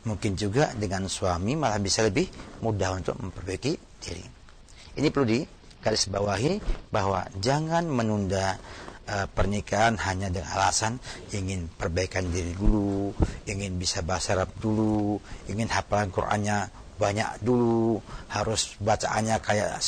mungkin 0.07 0.39
juga 0.39 0.71
dengan 0.75 1.09
suami 1.11 1.59
malah 1.59 1.81
bisa 1.81 2.05
lebih 2.05 2.29
mudah 2.63 2.95
untuk 2.95 3.19
memperbaiki 3.19 3.73
diri. 3.99 4.25
Ini 4.95 5.07
perlu 5.11 5.27
digarisbawahi 5.27 6.53
bahwa 6.91 7.27
jangan 7.39 7.87
menunda 7.87 8.55
uh, 9.09 9.27
pernikahan 9.31 9.99
hanya 9.99 10.31
dengan 10.31 10.49
alasan 10.55 10.99
ingin 11.35 11.67
perbaikan 11.67 12.27
diri 12.31 12.55
dulu, 12.55 13.11
ingin 13.49 13.75
bisa 13.75 13.99
bahasa 14.05 14.39
Arab 14.39 14.51
dulu, 14.59 15.19
ingin 15.51 15.67
hafalan 15.67 16.11
Qur'annya 16.13 16.57
banyak 16.99 17.43
dulu, 17.43 18.03
harus 18.27 18.75
bacaannya 18.83 19.39
kayak 19.39 19.79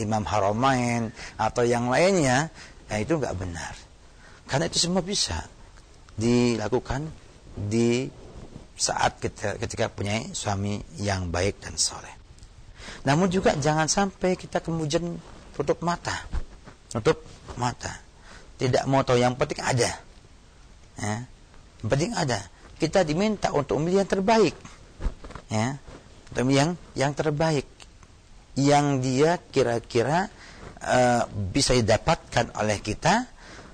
Imam 0.00 0.24
Haramain 0.24 1.12
atau 1.36 1.60
yang 1.60 1.92
lainnya, 1.92 2.48
nah 2.88 2.96
itu 2.96 3.20
nggak 3.20 3.36
benar. 3.36 3.76
Karena 4.48 4.64
itu 4.64 4.80
semua 4.80 5.04
bisa 5.04 5.44
dilakukan 6.16 7.04
di 7.52 8.08
saat 8.78 9.18
ketika, 9.18 9.58
ketika 9.58 9.84
punya 9.90 10.22
suami 10.30 10.78
yang 11.02 11.34
baik 11.34 11.58
dan 11.58 11.74
soleh. 11.74 12.14
Namun 13.02 13.26
juga 13.26 13.58
jangan 13.58 13.90
sampai 13.90 14.38
kita 14.38 14.62
kemudian 14.62 15.18
tutup 15.58 15.82
mata, 15.82 16.14
tutup 16.94 17.18
mata. 17.58 17.90
Tidak 18.58 18.86
mau 18.90 19.02
tahu 19.06 19.22
yang 19.22 19.38
penting 19.38 19.62
ada, 19.62 19.90
ya. 20.98 21.16
yang 21.82 21.88
penting 21.90 22.14
ada. 22.14 22.42
Kita 22.78 23.02
diminta 23.02 23.50
untuk 23.54 23.78
memilih 23.78 24.02
yang 24.06 24.10
terbaik, 24.10 24.54
ya, 25.50 25.78
untuk 26.30 26.46
yang 26.50 26.70
yang 26.94 27.12
terbaik, 27.14 27.66
yang 28.58 28.98
dia 28.98 29.38
kira-kira 29.38 30.30
uh, 30.82 31.22
bisa 31.54 31.74
didapatkan 31.74 32.54
oleh 32.58 32.82
kita, 32.82 33.30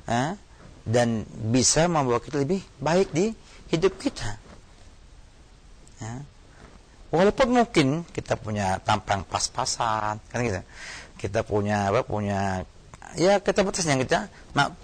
uh, 0.08 0.36
dan 0.84 1.24
bisa 1.48 1.88
membawa 1.88 2.20
kita 2.20 2.44
lebih 2.44 2.60
baik 2.80 3.08
di 3.12 3.32
hidup 3.72 3.96
kita. 3.96 4.43
Ya. 6.04 6.14
Walaupun 7.14 7.48
mungkin 7.54 8.04
kita 8.10 8.36
punya 8.36 8.76
tampang 8.82 9.24
pas-pasan, 9.24 10.20
kan 10.20 10.38
gitu. 10.44 10.60
Kita 11.16 11.40
punya 11.46 11.88
apa? 11.88 12.04
Punya 12.04 12.66
ya 13.14 13.38
kita 13.38 13.62
yang 13.64 14.02
kita 14.02 14.28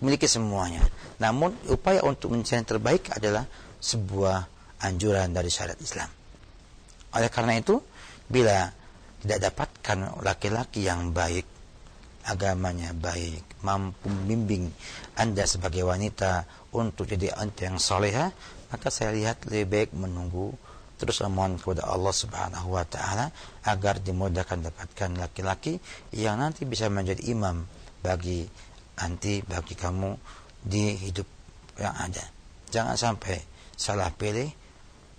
memiliki 0.01 0.31
semuanya. 0.31 0.81
Namun 1.19 1.53
upaya 1.69 2.01
untuk 2.07 2.33
mencari 2.33 2.63
yang 2.63 2.69
terbaik 2.69 3.11
adalah 3.13 3.45
sebuah 3.83 4.47
anjuran 4.81 5.35
dari 5.35 5.51
syariat 5.53 5.77
Islam. 5.83 6.09
Oleh 7.11 7.29
karena 7.29 7.59
itu, 7.59 7.83
bila 8.31 8.71
tidak 9.21 9.51
dapatkan 9.51 10.23
laki-laki 10.23 10.87
yang 10.87 11.11
baik, 11.11 11.45
agamanya 12.25 12.95
baik, 12.95 13.61
mampu 13.67 14.07
membimbing 14.07 14.71
Anda 15.19 15.45
sebagai 15.45 15.83
wanita 15.83 16.47
untuk 16.71 17.11
jadi 17.11 17.35
anda 17.35 17.67
yang 17.67 17.83
soleha, 17.83 18.31
maka 18.71 18.89
saya 18.95 19.11
lihat 19.11 19.43
lebih 19.51 19.67
baik 19.67 19.91
menunggu 19.99 20.55
terus 21.01 21.25
mohon 21.25 21.57
kepada 21.57 21.89
Allah 21.89 22.13
Subhanahu 22.13 22.77
wa 22.77 22.85
taala 22.85 23.33
agar 23.65 24.05
dimudahkan 24.05 24.61
dapatkan 24.69 25.17
laki-laki 25.17 25.81
yang 26.13 26.37
nanti 26.37 26.69
bisa 26.69 26.93
menjadi 26.93 27.25
imam 27.33 27.65
bagi 28.05 28.45
nanti 29.01 29.41
bagi 29.41 29.73
kamu 29.73 30.13
di 30.61 30.93
hidup 31.01 31.25
yang 31.81 31.97
ada. 31.97 32.21
Jangan 32.69 33.01
sampai 33.01 33.41
salah 33.73 34.13
pilih 34.13 34.53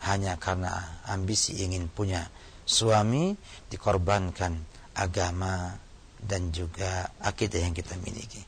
hanya 0.06 0.38
karena 0.38 1.02
ambisi 1.10 1.66
ingin 1.66 1.90
punya 1.90 2.30
suami 2.62 3.34
dikorbankan 3.74 4.62
agama 4.94 5.74
dan 6.22 6.54
juga 6.54 7.10
akidah 7.26 7.58
yang 7.58 7.74
kita 7.74 7.98
miliki. 7.98 8.46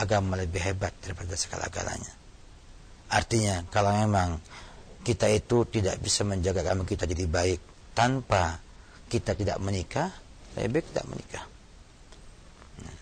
Agama 0.00 0.40
lebih 0.40 0.64
hebat 0.64 0.96
daripada 1.04 1.36
segala-galanya. 1.36 2.16
Artinya 3.12 3.68
kalau 3.68 3.92
memang 3.92 4.40
kita 5.02 5.26
itu 5.30 5.66
tidak 5.66 5.98
bisa 5.98 6.22
menjaga 6.22 6.62
agama 6.62 6.86
kita 6.86 7.10
jadi 7.10 7.26
baik 7.26 7.60
tanpa 7.92 8.62
kita 9.10 9.36
tidak 9.36 9.58
menikah, 9.60 10.08
lebih 10.56 10.80
baik 10.80 10.86
tidak 10.94 11.06
menikah. 11.10 11.44
Nah. 12.80 12.98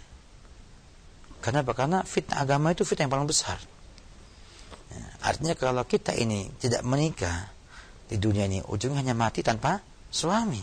Kenapa? 1.39 1.71
Karena 1.77 2.03
fitnah 2.03 2.43
agama 2.43 2.73
itu 2.75 2.83
fitnah 2.83 3.07
yang 3.07 3.15
paling 3.15 3.31
besar. 3.31 3.61
Nah, 4.91 5.13
artinya 5.23 5.55
kalau 5.55 5.85
kita 5.87 6.17
ini 6.17 6.51
tidak 6.59 6.83
menikah 6.83 7.53
di 8.11 8.19
dunia 8.19 8.51
ini, 8.51 8.59
ujungnya 8.65 9.07
hanya 9.07 9.15
mati 9.15 9.47
tanpa 9.47 9.79
suami. 10.11 10.59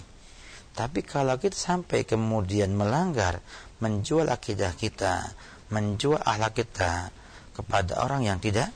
Tapi 0.76 1.00
kalau 1.02 1.40
kita 1.40 1.56
sampai 1.56 2.04
kemudian 2.04 2.76
melanggar, 2.76 3.40
menjual 3.80 4.28
akidah 4.28 4.76
kita, 4.76 5.32
menjual 5.72 6.20
akhlak 6.22 6.54
kita 6.60 7.10
kepada 7.56 8.04
orang 8.04 8.28
yang 8.28 8.38
tidak 8.38 8.70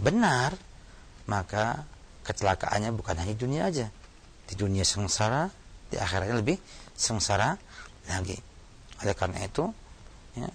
benar, 0.00 0.56
maka 1.26 1.86
kecelakaannya 2.26 2.90
bukan 2.94 3.16
hanya 3.22 3.34
dunia 3.34 3.70
aja. 3.70 3.86
Di 4.46 4.54
dunia 4.54 4.86
sengsara, 4.86 5.50
di 5.90 5.98
akhiratnya 5.98 6.36
lebih 6.38 6.58
sengsara 6.94 7.54
lagi. 8.10 8.38
Oleh 9.02 9.14
karena 9.14 9.42
itu, 9.42 9.66
ya, 10.38 10.50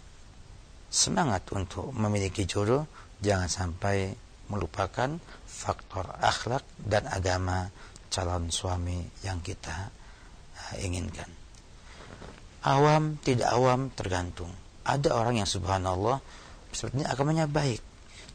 semangat 0.91 1.47
untuk 1.55 1.91
memiliki 1.95 2.47
jodoh 2.47 2.87
jangan 3.21 3.47
sampai 3.47 4.11
melupakan 4.51 5.15
faktor 5.47 6.07
akhlak 6.19 6.65
dan 6.75 7.07
agama 7.07 7.71
calon 8.11 8.51
suami 8.51 8.99
yang 9.23 9.39
kita 9.39 9.87
uh, 9.87 10.75
inginkan. 10.83 11.29
Awam 12.67 13.17
tidak 13.23 13.49
awam 13.55 13.89
tergantung. 13.95 14.51
Ada 14.83 15.15
orang 15.15 15.39
yang 15.41 15.49
subhanallah 15.49 16.19
sepertinya 16.75 17.07
agamanya 17.09 17.45
baik, 17.47 17.79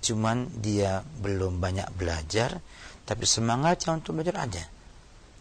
cuman 0.02 0.50
dia 0.60 1.02
belum 1.02 1.58
banyak 1.58 1.88
belajar 1.96 2.58
tapi 3.06 3.24
semangatnya 3.24 3.96
untuk 3.96 4.18
belajar 4.18 4.46
ada 4.48 4.64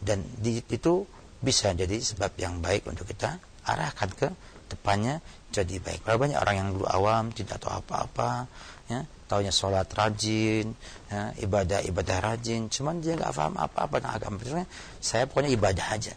dan 0.01 0.21
di, 0.37 0.61
itu 0.61 1.07
bisa 1.41 1.73
jadi 1.73 1.97
sebab 2.01 2.37
yang 2.37 2.61
baik 2.61 2.89
untuk 2.89 3.09
kita 3.09 3.37
arahkan 3.65 4.09
ke 4.13 4.27
depannya 4.69 5.21
jadi 5.53 5.77
baik. 5.79 6.03
Berapa 6.03 6.19
banyak 6.25 6.39
orang 6.41 6.55
yang 6.57 6.69
dulu 6.75 6.87
awam 6.89 7.31
tidak 7.31 7.61
tahu 7.61 7.79
apa-apa, 7.79 8.49
ya, 8.89 9.05
taunya 9.29 9.53
sholat 9.53 9.87
rajin, 9.93 10.73
ya, 11.07 11.31
ibadah 11.39 11.79
ibadah 11.85 12.17
rajin, 12.33 12.67
cuman 12.67 12.99
dia 12.99 13.15
nggak 13.15 13.31
paham 13.31 13.55
apa-apa 13.55 13.95
tentang 14.01 14.15
agama. 14.19 14.35
Maksudnya, 14.41 14.67
saya 14.99 15.23
pokoknya 15.29 15.51
ibadah 15.53 15.87
aja. 15.95 16.13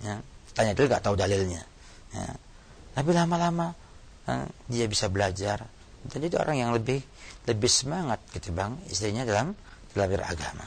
Ya. 0.00 0.14
Tanya 0.56 0.72
dulu 0.72 0.86
nggak 0.90 1.04
tahu 1.04 1.14
dalilnya. 1.18 1.62
Ya. 2.14 2.30
Tapi 2.96 3.10
lama-lama 3.12 3.74
ya, 4.24 4.48
dia 4.70 4.86
bisa 4.88 5.10
belajar. 5.12 5.66
Itu 6.08 6.36
orang 6.40 6.56
yang 6.56 6.70
lebih 6.72 7.04
lebih 7.48 7.70
semangat 7.70 8.20
ketimbang 8.32 8.76
istrinya 8.90 9.24
dalam 9.24 9.56
dalam 9.94 10.08
beragama. 10.10 10.66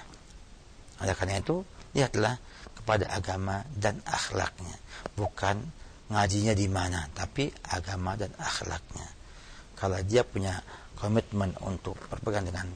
Oleh 1.04 1.16
karena 1.18 1.40
itu, 1.40 1.62
lihatlah 1.94 2.36
kepada 2.74 3.10
agama 3.12 3.64
dan 3.78 4.00
akhlaknya, 4.08 4.76
bukan 5.16 5.60
ngajinya 6.12 6.54
di 6.56 6.68
mana, 6.68 7.08
tapi 7.14 7.50
agama 7.70 8.18
dan 8.20 8.32
akhlaknya. 8.40 9.08
Kalau 9.78 10.00
dia 10.06 10.24
punya 10.24 10.60
komitmen 10.96 11.52
untuk 11.64 12.00
berpegang 12.08 12.48
dengan 12.48 12.68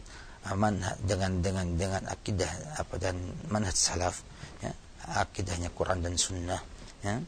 manhaj 0.56 0.96
dengan 1.04 1.44
dengan 1.44 1.68
dengan 1.76 2.04
akidah 2.08 2.80
apa 2.80 2.96
dan 2.96 3.20
manhaj 3.52 3.76
salaf 3.76 4.24
ya, 4.64 4.72
akidahnya 5.20 5.68
Quran 5.76 6.00
dan 6.00 6.16
Sunnah 6.16 6.62
ya. 7.04 7.20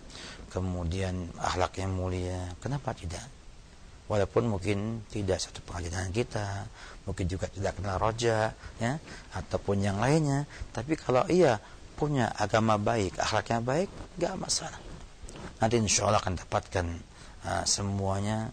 kemudian 0.48 1.28
akhlaknya 1.36 1.88
mulia 1.92 2.40
kenapa 2.64 2.96
tidak 2.96 3.24
walaupun 4.10 4.50
mungkin 4.50 5.06
tidak 5.08 5.38
satu 5.38 5.62
pengajian 5.63 6.10
kita, 6.10 6.65
mungkin 7.06 7.30
juga 7.30 7.45
tidak 7.45 7.78
kenal 7.78 8.02
roja, 8.02 8.52
ya, 8.82 8.98
ataupun 9.38 9.86
yang 9.86 10.02
lainnya. 10.02 10.50
Tapi 10.74 10.98
kalau 10.98 11.24
ia 11.30 11.62
punya 11.93 12.34
agama 12.34 12.82
baik, 12.82 13.22
akhlaknya 13.22 13.62
baik, 13.62 13.89
gak 14.17 14.36
masalah. 14.36 14.82
nanti 15.60 15.76
insya 15.76 16.08
Allah 16.08 16.24
akan 16.24 16.39
dapatkan 16.39 16.88
uh, 17.43 17.63
semuanya 17.67 18.48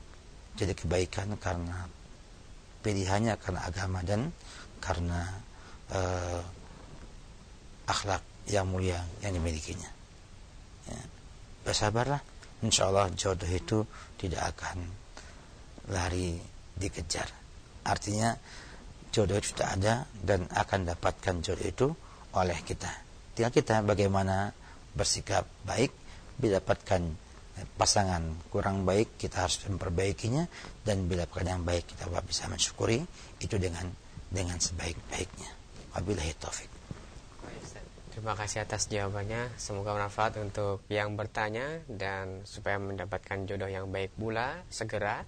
jadi 0.58 0.74
kebaikan 0.74 1.38
karena 1.38 1.86
pilihannya 2.82 3.38
karena 3.38 3.60
agama 3.62 4.02
dan 4.02 4.34
karena 4.82 5.30
uh, 5.94 6.42
akhlak 7.86 8.22
yang 8.50 8.66
mulia 8.66 8.98
yang 9.22 9.38
dimilikinya. 9.38 9.90
Ya. 10.90 11.02
Bersabarlah, 11.62 12.22
insya 12.66 12.90
Allah 12.90 13.10
jodoh 13.14 13.46
itu 13.46 13.86
tidak 14.18 14.54
akan 14.58 15.05
lari 15.90 16.36
dikejar. 16.76 17.28
Artinya 17.86 18.34
jodoh 19.14 19.38
itu 19.38 19.54
sudah 19.56 19.68
ada 19.72 19.94
dan 20.12 20.44
akan 20.50 20.92
dapatkan 20.92 21.34
jodoh 21.40 21.66
itu 21.66 21.88
oleh 22.36 22.58
kita. 22.66 22.90
Tinggal 23.32 23.52
kita 23.52 23.80
bagaimana 23.84 24.50
bersikap 24.96 25.44
baik, 25.64 25.92
didapatkan 26.36 27.26
pasangan 27.76 28.20
kurang 28.52 28.84
baik 28.84 29.16
kita 29.16 29.48
harus 29.48 29.64
memperbaikinya 29.64 30.44
dan 30.84 31.08
bila 31.08 31.24
dapatkan 31.24 31.56
yang 31.56 31.64
baik 31.64 31.88
kita 31.88 32.04
bisa 32.20 32.44
mensyukuri 32.52 33.00
itu 33.40 33.56
dengan 33.56 33.88
dengan 34.28 34.60
sebaik-baiknya. 34.60 35.50
Wabillahi 35.96 36.32
taufik. 36.36 36.68
Terima 38.16 38.32
kasih 38.32 38.64
atas 38.64 38.88
jawabannya. 38.88 39.52
Semoga 39.60 39.92
bermanfaat 39.92 40.40
untuk 40.40 40.88
yang 40.88 41.20
bertanya 41.20 41.84
dan 41.84 42.48
supaya 42.48 42.80
mendapatkan 42.80 43.44
jodoh 43.44 43.68
yang 43.68 43.92
baik 43.92 44.16
pula 44.16 44.56
segera. 44.72 45.24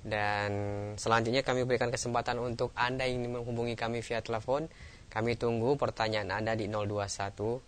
Dan 0.00 0.50
selanjutnya 0.96 1.44
kami 1.44 1.68
berikan 1.68 1.92
kesempatan 1.92 2.40
untuk 2.40 2.72
Anda 2.72 3.04
yang 3.04 3.24
ingin 3.24 3.40
menghubungi 3.40 3.76
kami 3.76 4.00
via 4.00 4.24
telepon. 4.24 4.64
Kami 5.12 5.36
tunggu 5.36 5.76
pertanyaan 5.76 6.32
Anda 6.32 6.56
di 6.56 6.70
021 6.70 7.60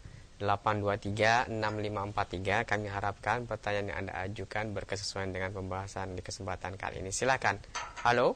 823 0.42 1.52
6543. 1.52 2.66
Kami 2.66 2.86
harapkan 2.90 3.44
pertanyaan 3.46 3.86
yang 3.92 3.98
Anda 4.06 4.12
ajukan 4.26 4.74
berkesesuaian 4.74 5.30
dengan 5.30 5.52
pembahasan 5.54 6.16
di 6.16 6.22
kesempatan 6.24 6.74
kali 6.74 7.04
ini. 7.04 7.12
Silakan. 7.14 7.60
Halo. 8.02 8.34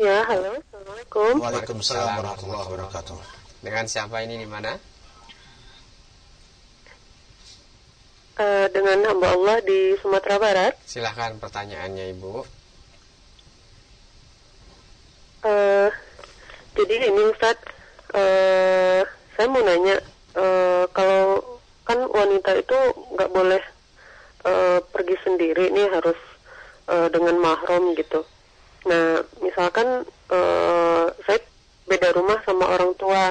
Ya, 0.00 0.26
halo. 0.26 0.58
Assalamualaikum. 0.58 1.32
Waalaikumsalam 1.38 2.18
warahmatullahi 2.18 2.62
wabarakatuh. 2.66 3.18
Dengan 3.62 3.84
siapa 3.86 4.26
ini 4.26 4.42
di 4.42 4.48
mana? 4.48 4.74
Uh, 8.34 8.66
dengan 8.74 8.98
hamba 9.06 9.30
Allah 9.30 9.62
di 9.62 9.94
Sumatera 10.02 10.42
Barat. 10.42 10.74
Silahkan 10.82 11.38
pertanyaannya 11.38 12.18
Ibu. 12.18 12.42
Uh, 15.46 15.86
jadi 16.74 17.14
ini 17.14 17.30
Ustaz, 17.30 17.54
uh, 18.10 19.06
saya 19.38 19.46
mau 19.46 19.62
nanya, 19.62 20.02
uh, 20.34 20.82
kalau 20.90 21.46
kan 21.86 22.02
wanita 22.10 22.58
itu 22.58 22.74
nggak 23.14 23.30
boleh 23.30 23.62
uh, 24.42 24.82
pergi 24.82 25.14
sendiri 25.22 25.70
nih 25.70 25.94
harus 25.94 26.18
uh, 26.90 27.06
dengan 27.14 27.38
mahram 27.38 27.94
gitu. 27.94 28.26
Nah, 28.90 29.22
misalkan 29.38 30.02
uh, 30.34 31.06
saya 31.22 31.38
beda 31.86 32.10
rumah 32.18 32.42
sama 32.42 32.66
orang 32.66 32.98
tua. 32.98 33.30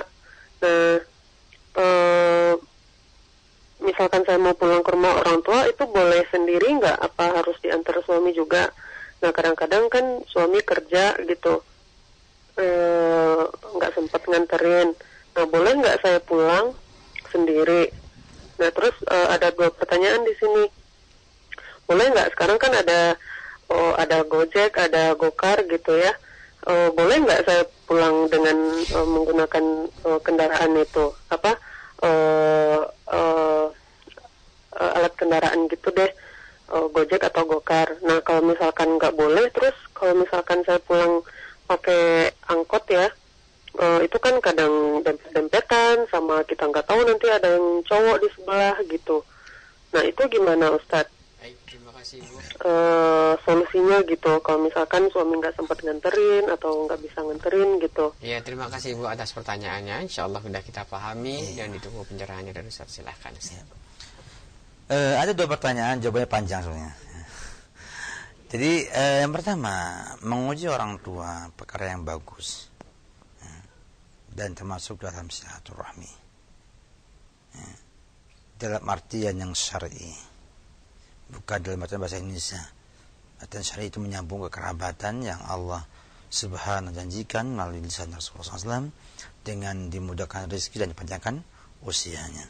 Nah, 0.64 0.96
uh, 1.76 2.56
misalkan 3.84 4.24
saya 4.24 4.40
mau 4.40 4.56
pulang 4.56 4.82
ke 4.82 4.90
rumah 4.96 5.20
orang 5.20 5.44
tua 5.44 5.68
itu 5.68 5.84
boleh 5.86 6.24
sendiri 6.32 6.80
nggak? 6.80 6.98
Apa 6.98 7.44
harus 7.44 7.60
diantar 7.60 8.00
suami 8.02 8.32
juga? 8.32 8.72
Nah 9.20 9.32
kadang-kadang 9.36 9.92
kan 9.92 10.24
suami 10.28 10.64
kerja 10.64 11.20
gitu. 11.28 11.62
Nggak 13.78 13.92
e, 13.92 13.96
sempat 13.96 14.22
nganterin. 14.26 14.96
Nah 15.36 15.46
boleh 15.46 15.74
nggak 15.84 16.00
saya 16.00 16.20
pulang 16.24 16.72
sendiri? 17.30 17.92
Nah 18.58 18.70
terus 18.72 18.96
e, 19.04 19.18
ada 19.30 19.52
dua 19.52 19.70
pertanyaan 19.70 20.24
di 20.24 20.34
sini. 20.40 20.66
Boleh 21.86 22.10
nggak? 22.10 22.34
Sekarang 22.34 22.58
kan 22.58 22.72
ada 22.72 23.20
oh 23.68 23.94
ada 24.00 24.24
gojek 24.24 24.76
ada 24.80 25.14
gokar 25.20 25.64
gitu 25.68 25.94
ya. 26.00 26.16
Oh, 26.64 26.96
boleh 26.96 27.20
nggak 27.28 27.44
saya 27.44 27.68
pulang 27.84 28.32
dengan 28.32 28.56
uh, 28.96 29.04
menggunakan 29.04 29.66
uh, 30.08 30.20
kendaraan 30.24 30.80
itu? 30.80 31.12
Apa 31.28 31.60
uh, 32.04 32.84
uh, 33.10 33.66
uh, 34.78 34.92
alat 35.00 35.14
kendaraan 35.16 35.72
gitu 35.72 35.90
deh 35.96 36.12
uh, 36.70 36.88
gojek 36.92 37.24
atau 37.24 37.48
gokar. 37.48 37.96
Nah 38.04 38.20
kalau 38.22 38.44
misalkan 38.44 39.00
nggak 39.00 39.16
boleh 39.16 39.48
terus 39.56 39.76
kalau 39.96 40.20
misalkan 40.20 40.62
saya 40.68 40.84
pulang 40.84 41.24
pakai 41.64 42.36
angkot 42.52 42.84
ya 42.92 43.08
uh, 43.80 44.00
itu 44.04 44.18
kan 44.20 44.36
kadang 44.44 45.02
dempet-dempetan 45.02 46.06
sama 46.12 46.44
kita 46.46 46.68
nggak 46.68 46.86
tahu 46.86 47.02
nanti 47.08 47.28
ada 47.32 47.56
yang 47.56 47.82
cowok 47.88 48.18
di 48.20 48.30
sebelah 48.36 48.78
gitu. 48.90 49.18
Nah 49.94 50.04
itu 50.04 50.22
gimana 50.30 50.74
Ustadz 50.74 51.13
Uh, 52.64 53.34
solusinya 53.48 54.04
gitu. 54.04 54.40
Kalau 54.44 54.60
misalkan 54.68 55.08
suami 55.10 55.40
nggak 55.40 55.56
sempat 55.56 55.80
nganterin 55.80 56.46
atau 56.52 56.84
nggak 56.86 57.00
bisa 57.00 57.24
nganterin 57.24 57.80
gitu. 57.80 58.12
Ya 58.20 58.44
terima 58.44 58.68
kasih 58.68 59.00
ibu 59.00 59.08
atas 59.08 59.32
pertanyaannya. 59.32 60.04
Insya 60.04 60.28
Allah 60.28 60.44
sudah 60.44 60.62
kita 60.62 60.84
pahami 60.86 61.56
ya. 61.56 61.64
dan 61.64 61.80
ditunggu 61.80 62.04
pencerahannya 62.08 62.52
dari 62.52 62.68
Ustaz. 62.68 62.92
Silahkan 62.92 63.32
Ustaz. 63.36 63.60
Ya. 63.60 63.64
Uh, 64.92 65.16
ada 65.24 65.32
dua 65.32 65.48
pertanyaan 65.48 66.04
jawabannya 66.04 66.30
panjang 66.30 66.62
soalnya. 66.62 66.92
Jadi 68.52 68.72
uh, 68.92 69.18
yang 69.24 69.32
pertama 69.32 70.04
menguji 70.20 70.68
orang 70.68 71.00
tua 71.00 71.48
perkara 71.56 71.96
yang 71.96 72.04
bagus. 72.04 72.68
Ya, 73.40 73.56
dan 74.36 74.52
termasuk 74.52 75.00
dalam 75.00 75.32
silaturahmi. 75.32 76.12
Ya, 77.54 77.70
dalam 78.60 78.84
artian 78.88 79.40
yang 79.40 79.54
syar'i 79.56 80.33
bukan 81.34 81.60
dalam 81.66 81.82
artian 81.82 82.00
bahasa 82.00 82.22
Indonesia. 82.22 82.62
Artian 83.42 83.66
syar'i 83.66 83.90
itu 83.90 83.98
menyambung 83.98 84.46
kekerabatan 84.48 85.26
yang 85.26 85.42
Allah 85.44 85.84
subhanahu 86.30 86.94
janjikan 86.94 87.50
melalui 87.54 87.82
lisan 87.82 88.14
Rasulullah 88.14 88.58
SAW 88.58 88.90
dengan 89.44 89.92
dimudahkan 89.92 90.50
rezeki 90.50 90.78
dan 90.86 90.90
dipanjangkan 90.94 91.36
usianya. 91.84 92.46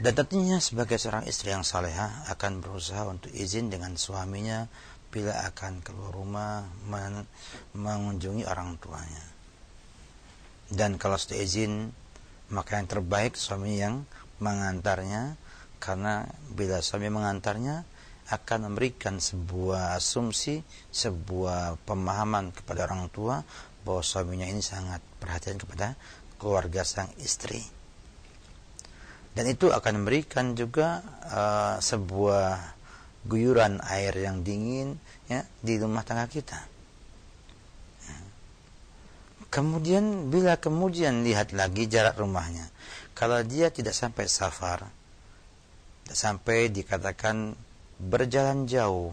Dan 0.00 0.16
tentunya 0.16 0.56
sebagai 0.64 0.96
seorang 0.96 1.28
istri 1.28 1.52
yang 1.52 1.60
saleha 1.60 2.24
akan 2.32 2.64
berusaha 2.64 3.04
untuk 3.04 3.28
izin 3.36 3.68
dengan 3.68 4.00
suaminya 4.00 4.64
bila 5.12 5.44
akan 5.44 5.84
keluar 5.84 6.16
rumah 6.16 6.64
men 6.88 7.28
mengunjungi 7.76 8.48
orang 8.48 8.80
tuanya. 8.80 9.24
Dan 10.72 10.96
kalau 10.96 11.20
sudah 11.20 11.36
izin, 11.36 11.92
maka 12.48 12.80
yang 12.80 12.88
terbaik 12.88 13.36
suami 13.36 13.76
yang 13.76 14.08
mengantarnya 14.40 15.36
karena 15.80 16.28
bila 16.52 16.84
suami 16.84 17.08
mengantarnya 17.08 17.82
akan 18.30 18.70
memberikan 18.70 19.18
sebuah 19.18 19.98
asumsi, 19.98 20.62
sebuah 20.92 21.82
pemahaman 21.82 22.54
kepada 22.54 22.86
orang 22.86 23.10
tua 23.10 23.42
bahwa 23.82 24.04
suaminya 24.04 24.46
ini 24.46 24.62
sangat 24.62 25.02
perhatian 25.18 25.58
kepada 25.58 25.98
keluarga 26.38 26.86
sang 26.86 27.10
istri. 27.18 27.58
Dan 29.34 29.50
itu 29.50 29.72
akan 29.72 30.04
memberikan 30.04 30.54
juga 30.54 31.02
uh, 31.26 31.76
sebuah 31.82 32.76
guyuran 33.26 33.82
air 33.88 34.14
yang 34.14 34.46
dingin 34.46 34.96
ya 35.26 35.42
di 35.58 35.74
rumah 35.80 36.06
tangga 36.06 36.30
kita. 36.30 36.70
Kemudian 39.50 40.30
bila 40.30 40.62
kemudian 40.62 41.26
lihat 41.26 41.50
lagi 41.50 41.90
jarak 41.90 42.14
rumahnya, 42.14 42.70
kalau 43.18 43.42
dia 43.42 43.66
tidak 43.74 43.98
sampai 43.98 44.30
safar, 44.30 44.86
sampai 46.10 46.68
dikatakan 46.70 47.54
berjalan 48.00 48.64
jauh 48.66 49.12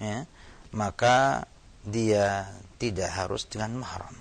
ya, 0.00 0.24
maka 0.72 1.44
dia 1.84 2.48
tidak 2.78 3.10
harus 3.10 3.44
dengan 3.48 3.82
mahram. 3.82 4.14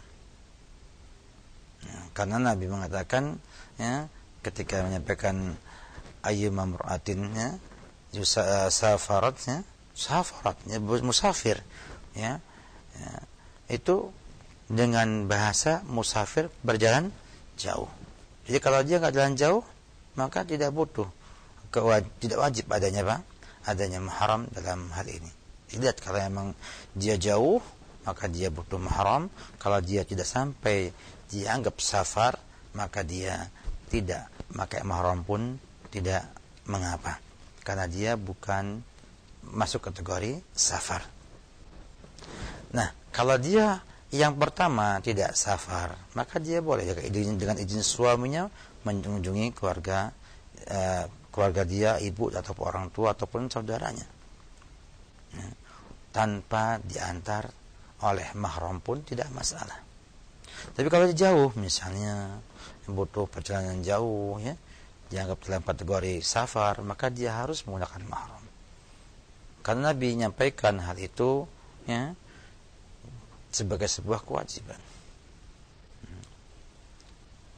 Ya, 1.86 2.00
karena 2.17 2.38
Nabi 2.41 2.65
mengatakan 2.67 3.38
ya, 3.78 4.10
ketika 4.41 4.82
menyampaikan 4.82 5.56
ayyuma 6.26 6.65
mur'atin 6.65 7.31
ya, 7.38 7.50
safarat 8.71 9.38
ya, 9.46 9.62
ya, 10.67 10.79
musafir 10.81 11.62
ya, 12.17 12.42
ya 12.98 13.13
itu 13.67 14.10
dengan 14.67 15.27
bahasa 15.27 15.83
musafir 15.88 16.52
berjalan 16.63 17.12
jauh. 17.56 17.88
Jadi 18.48 18.58
kalau 18.63 18.79
dia 18.83 19.00
nggak 19.00 19.15
jalan 19.15 19.35
jauh 19.35 19.63
maka 20.17 20.44
tidak 20.48 20.73
butuh 20.73 21.08
tidak 22.22 22.38
wajib 22.40 22.65
adanya 22.72 23.02
apa? 23.04 23.18
Adanya 23.68 24.00
mahram 24.00 24.48
dalam 24.52 24.88
hal 24.96 25.08
ini. 25.08 25.32
Lihat 25.76 26.00
kalau 26.00 26.24
memang 26.24 26.48
dia 26.96 27.20
jauh 27.20 27.60
maka 28.08 28.32
dia 28.32 28.48
butuh 28.48 28.80
mahram. 28.80 29.28
Kalau 29.60 29.84
dia 29.84 30.08
tidak 30.08 30.28
sampai 30.28 30.92
dianggap 31.28 31.76
safar 31.84 32.40
maka 32.76 33.04
dia 33.04 33.52
tidak 33.92 34.32
maka 34.56 34.80
mahram 34.88 35.24
pun 35.28 35.60
tidak 35.92 36.24
mengapa 36.68 37.20
karena 37.68 37.84
dia 37.88 38.15
bukan 38.15 38.80
masuk 39.44 39.92
kategori 39.92 40.40
safar. 40.56 41.04
Nah, 42.72 42.92
kalau 43.12 43.36
dia 43.36 43.80
yang 44.08 44.40
pertama 44.40 45.04
tidak 45.04 45.36
safar, 45.36 45.96
maka 46.15 46.40
dia 46.40 46.63
boleh 46.63 46.88
dengan 47.12 47.60
izin 47.60 47.84
suaminya 47.84 48.48
mengunjungi 48.88 49.52
keluarga 49.52 50.15
uh, 50.72 51.06
keluarga 51.38 51.62
dia, 51.62 52.02
ibu 52.02 52.33
ataupun 52.33 52.65
orang 52.65 52.90
tua 52.90 53.13
ataupun 53.13 53.46
saudaranya. 53.46 54.10
Ya. 55.38 55.48
Tanpa 56.10 56.81
diantar 56.81 57.54
oleh 58.02 58.33
mahram 58.33 58.81
pun 58.81 59.06
tidak 59.06 59.29
masalah. 59.29 59.77
Tapi 60.73 60.90
kalau 60.90 61.06
jauh 61.13 61.54
misalnya 61.54 62.42
butuh 62.90 63.29
perjalanan 63.29 63.85
jauh 63.85 64.42
ya, 64.42 64.58
dianggap 65.13 65.46
dalam 65.46 65.62
kategori 65.62 66.25
safar, 66.25 66.81
maka 66.81 67.13
dia 67.13 67.38
harus 67.38 67.62
menggunakan 67.69 68.02
mahram. 68.10 68.42
Karena 69.62 69.94
Nabi 69.94 70.17
menyampaikan 70.17 70.81
hal 70.81 70.98
itu 70.98 71.46
ya 71.85 72.17
sebagai 73.54 73.85
sebuah 73.85 74.25
kewajiban. 74.25 74.81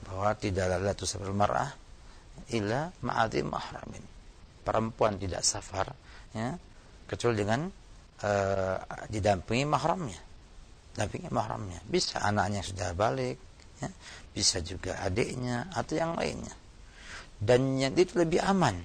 Bahwa 0.03 0.36
tidaklah 0.36 0.84
la 0.84 0.91
tusafir 0.91 1.32
mar'ah 1.32 1.88
illa 2.54 2.89
ma'adhi 3.04 3.41
mahramin. 3.45 4.04
Perempuan 4.64 5.18
tidak 5.18 5.41
safar 5.41 5.89
ya 6.36 6.54
kecuali 7.10 7.36
dengan 7.41 7.66
uh, 8.22 8.78
didampingi 9.10 9.66
mahramnya. 9.66 10.22
Dampingi 10.93 11.30
mahramnya. 11.34 11.80
Bisa 11.89 12.22
anaknya 12.22 12.62
sudah 12.62 12.93
balik, 12.93 13.38
ya. 13.82 13.89
bisa 14.36 14.62
juga 14.62 15.02
adiknya 15.02 15.74
atau 15.74 15.97
yang 15.97 16.14
lainnya. 16.14 16.54
Dan 17.39 17.80
yang 17.80 17.95
itu 17.95 18.20
lebih 18.20 18.43
aman. 18.43 18.78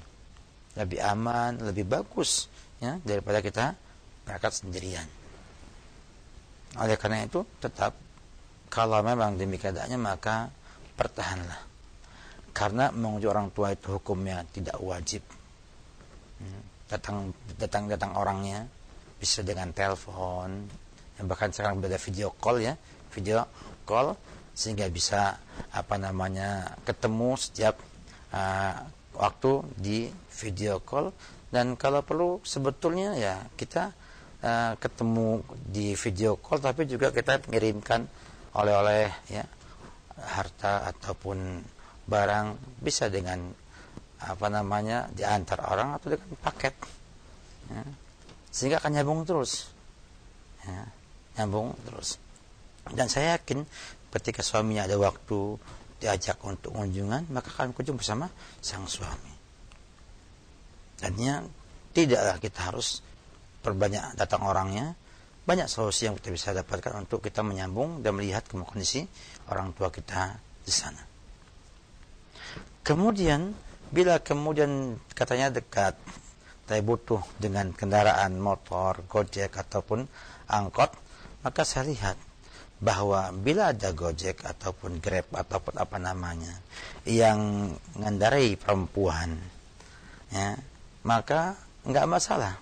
Lebih 0.75 1.01
aman, 1.03 1.59
lebih 1.63 1.87
bagus 1.87 2.51
ya 2.83 2.99
daripada 3.03 3.39
kita 3.45 3.75
berangkat 4.27 4.53
sendirian. 4.65 5.07
Oleh 6.81 6.99
karena 6.99 7.23
itu 7.23 7.47
tetap 7.63 7.95
kalau 8.67 8.99
memang 9.07 9.39
demikian 9.39 9.79
adanya 9.79 9.95
maka 9.95 10.51
pertahanlah. 10.99 11.74
Karena 12.55 12.95
mengunjungi 12.95 13.33
orang 13.35 13.49
tua 13.51 13.75
itu 13.75 13.99
hukumnya 13.99 14.47
tidak 14.55 14.79
wajib. 14.79 15.27
Hmm. 16.39 16.63
Datang 16.87 17.35
datang 17.59 17.91
datang 17.91 18.15
orangnya 18.15 18.71
bisa 19.19 19.43
dengan 19.43 19.75
telepon, 19.75 20.71
bahkan 21.27 21.51
sekarang 21.51 21.83
ada 21.83 21.99
video 21.99 22.31
call 22.39 22.63
ya, 22.63 22.79
video 23.11 23.43
call 23.83 24.15
sehingga 24.55 24.87
bisa 24.87 25.35
apa 25.75 25.99
namanya 25.99 26.79
ketemu 26.87 27.35
setiap 27.35 27.75
uh, 28.31 28.87
waktu 29.19 29.53
di 29.75 29.99
video 30.39 30.79
call 30.79 31.11
dan 31.51 31.75
kalau 31.75 32.03
perlu 32.07 32.39
sebetulnya 32.47 33.19
ya 33.19 33.35
kita 33.59 33.91
uh, 34.43 34.73
ketemu 34.79 35.43
di 35.67 35.99
video 35.99 36.39
call 36.39 36.63
tapi 36.63 36.87
juga 36.87 37.11
kita 37.11 37.43
mengirimkan 37.47 38.07
oleh-oleh 38.55 39.11
ya 39.31 39.43
harta 40.15 40.87
ataupun 40.95 41.63
barang 42.05 42.79
bisa 42.81 43.09
dengan 43.09 43.41
apa 44.25 44.47
namanya 44.49 45.09
diantar 45.13 45.61
orang 45.69 45.97
atau 46.01 46.17
dengan 46.17 46.29
paket 46.41 46.75
ya. 47.69 47.85
sehingga 48.49 48.81
akan 48.81 48.93
nyambung 48.97 49.21
terus 49.29 49.69
ya, 50.65 50.85
nyambung 51.41 51.77
terus 51.85 52.17
dan 52.93 53.09
saya 53.09 53.37
yakin 53.37 53.65
ketika 54.13 54.41
suaminya 54.45 54.89
ada 54.89 54.97
waktu 54.97 55.61
diajak 56.01 56.41
untuk 56.45 56.77
kunjungan 56.77 57.29
maka 57.33 57.53
akan 57.53 57.77
kunjung 57.77 57.97
bersama 58.01 58.29
sang 58.61 58.85
suami 58.89 59.35
Artinya 61.05 61.45
tidaklah 61.93 62.37
kita 62.41 62.61
harus 62.73 63.05
perbanyak 63.61 64.17
datang 64.17 64.49
orangnya. 64.49 64.97
Banyak 65.45 65.69
solusi 65.69 66.09
yang 66.09 66.17
kita 66.17 66.33
bisa 66.33 66.57
dapatkan 66.57 67.05
untuk 67.05 67.21
kita 67.21 67.45
menyambung 67.45 68.01
dan 68.01 68.17
melihat 68.17 68.49
kondisi 68.49 69.05
orang 69.53 69.77
tua 69.77 69.93
kita 69.93 70.41
di 70.65 70.73
sana. 70.73 71.14
Kemudian 72.85 73.57
bila 73.95 74.19
kemudian 74.21 74.99
katanya 75.15 75.55
dekat, 75.55 75.95
saya 76.65 76.81
butuh 76.81 77.21
dengan 77.39 77.71
kendaraan 77.71 78.41
motor, 78.41 79.05
gojek 79.07 79.53
ataupun 79.55 80.09
angkot, 80.49 80.91
maka 81.45 81.63
saya 81.63 81.87
lihat 81.89 82.17
bahwa 82.83 83.31
bila 83.33 83.71
ada 83.71 83.95
gojek 83.95 84.45
ataupun 84.45 84.99
grab 84.99 85.31
ataupun 85.31 85.79
apa 85.79 85.97
namanya 85.97 86.53
yang 87.07 87.71
mengendarai 87.97 88.59
perempuan, 88.59 89.39
ya, 90.33 90.59
maka 91.07 91.57
nggak 91.85 92.09
masalah. 92.09 92.59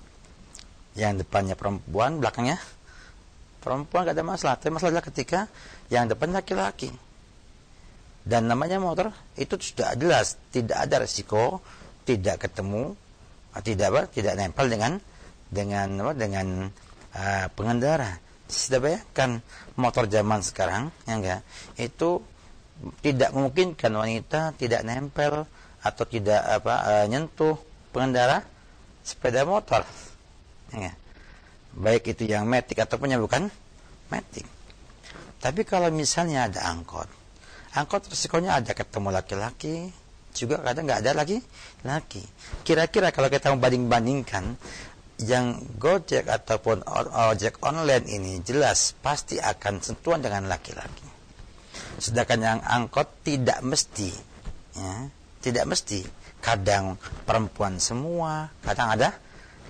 Yang 0.93 1.25
depannya 1.25 1.57
perempuan, 1.57 2.21
belakangnya 2.21 2.61
perempuan 3.65 4.05
nggak 4.05 4.17
ada 4.19 4.27
masalah. 4.27 4.55
Tapi 4.61 4.71
masalah 4.75 4.91
adalah 4.99 5.07
ketika 5.09 5.41
yang 5.89 6.11
depan 6.11 6.37
laki-laki. 6.37 6.93
Dan 8.23 8.47
namanya 8.47 8.79
motor 8.79 9.11
itu 9.35 9.59
sudah 9.59 9.99
jelas 9.99 10.39
tidak 10.55 10.79
ada 10.87 11.03
resiko, 11.03 11.59
tidak 12.07 12.47
ketemu, 12.47 12.95
tidak 13.67 13.87
apa, 13.91 14.03
tidak 14.15 14.35
nempel 14.39 14.67
dengan 14.71 14.93
dengan 15.51 15.89
apa, 16.07 16.13
dengan 16.15 16.47
uh, 17.19 17.47
pengendara. 17.53 18.23
Sudah 18.47 18.79
bayangkan 18.79 19.43
motor 19.75 20.07
zaman 20.07 20.45
sekarang, 20.45 20.95
ya 21.09 21.15
enggak, 21.19 21.41
itu 21.81 22.23
tidak 23.03 23.31
memungkinkan 23.31 23.93
wanita 23.95 24.59
tidak 24.59 24.83
nempel 24.83 25.47
atau 25.83 26.05
tidak 26.07 26.41
apa 26.43 26.75
uh, 26.83 27.05
nyentuh 27.11 27.59
pengendara 27.91 28.47
sepeda 29.03 29.43
motor. 29.43 29.83
Ya. 30.73 30.95
Baik 31.73 32.17
itu 32.17 32.29
yang 32.29 32.47
metik 32.47 32.81
ataupun 32.85 33.13
yang 33.13 33.23
bukan 33.25 33.49
metik. 34.13 34.45
Tapi 35.43 35.67
kalau 35.67 35.91
misalnya 35.91 36.47
ada 36.47 36.71
angkot, 36.71 37.09
angkot 37.73 38.09
resikonya 38.09 38.61
ada 38.61 38.73
ketemu 38.77 39.09
laki-laki, 39.13 39.89
juga 40.33 40.61
kadang 40.61 40.89
nggak 40.89 41.01
ada 41.05 41.13
lagi 41.13 41.39
laki. 41.85 42.23
Kira-kira 42.65 43.13
kalau 43.13 43.29
kita 43.29 43.53
membanding-bandingkan 43.53 44.57
yang 45.23 45.61
Gojek 45.79 46.27
ataupun 46.27 46.83
ojek 47.31 47.63
online 47.63 48.09
ini 48.11 48.33
jelas 48.43 48.97
pasti 48.99 49.39
akan 49.39 49.79
sentuhan 49.85 50.25
dengan 50.25 50.49
laki-laki. 50.51 51.07
Sedangkan 52.01 52.41
yang 52.41 52.61
angkot 52.65 53.23
tidak 53.23 53.61
mesti, 53.63 54.11
ya, 54.75 54.95
tidak 55.45 55.65
mesti 55.69 56.03
kadang 56.43 56.99
perempuan 57.23 57.79
semua, 57.79 58.51
kadang 58.67 58.99
ada 58.99 59.15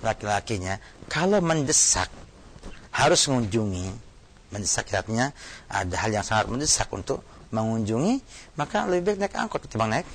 laki-lakinya. 0.01 0.79
Kalau 1.05 1.37
mendesak 1.43 2.09
harus 2.95 3.21
mengunjungi, 3.29 3.87
mendesak 4.49 4.89
artinya 4.95 5.29
ada 5.69 5.95
hal 6.01 6.09
yang 6.09 6.25
sangat 6.25 6.49
mendesak 6.49 6.89
untuk 6.89 7.21
mengunjungi, 7.53 8.19
maka 8.57 8.89
lebih 8.89 9.13
baik 9.13 9.19
naik 9.29 9.35
angkot 9.37 9.61
ketimbang 9.63 9.93
naik 9.93 10.07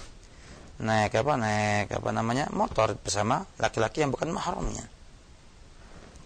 naik 0.78 1.10
apa 1.10 1.34
naik 1.34 1.86
apa 1.90 2.10
namanya 2.14 2.46
motor 2.54 2.94
bersama 2.98 3.42
laki-laki 3.58 4.02
yang 4.02 4.14
bukan 4.14 4.30
mahramnya. 4.30 4.86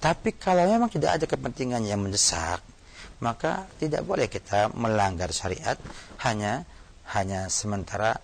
Tapi 0.03 0.35
kalau 0.35 0.67
memang 0.67 0.91
tidak 0.91 1.21
ada 1.21 1.27
kepentingan 1.31 1.87
yang 1.87 2.03
mendesak, 2.03 2.59
maka 3.23 3.71
tidak 3.79 4.03
boleh 4.03 4.27
kita 4.27 4.75
melanggar 4.75 5.31
syariat 5.31 5.79
hanya 6.27 6.67
hanya 7.15 7.47
sementara 7.47 8.19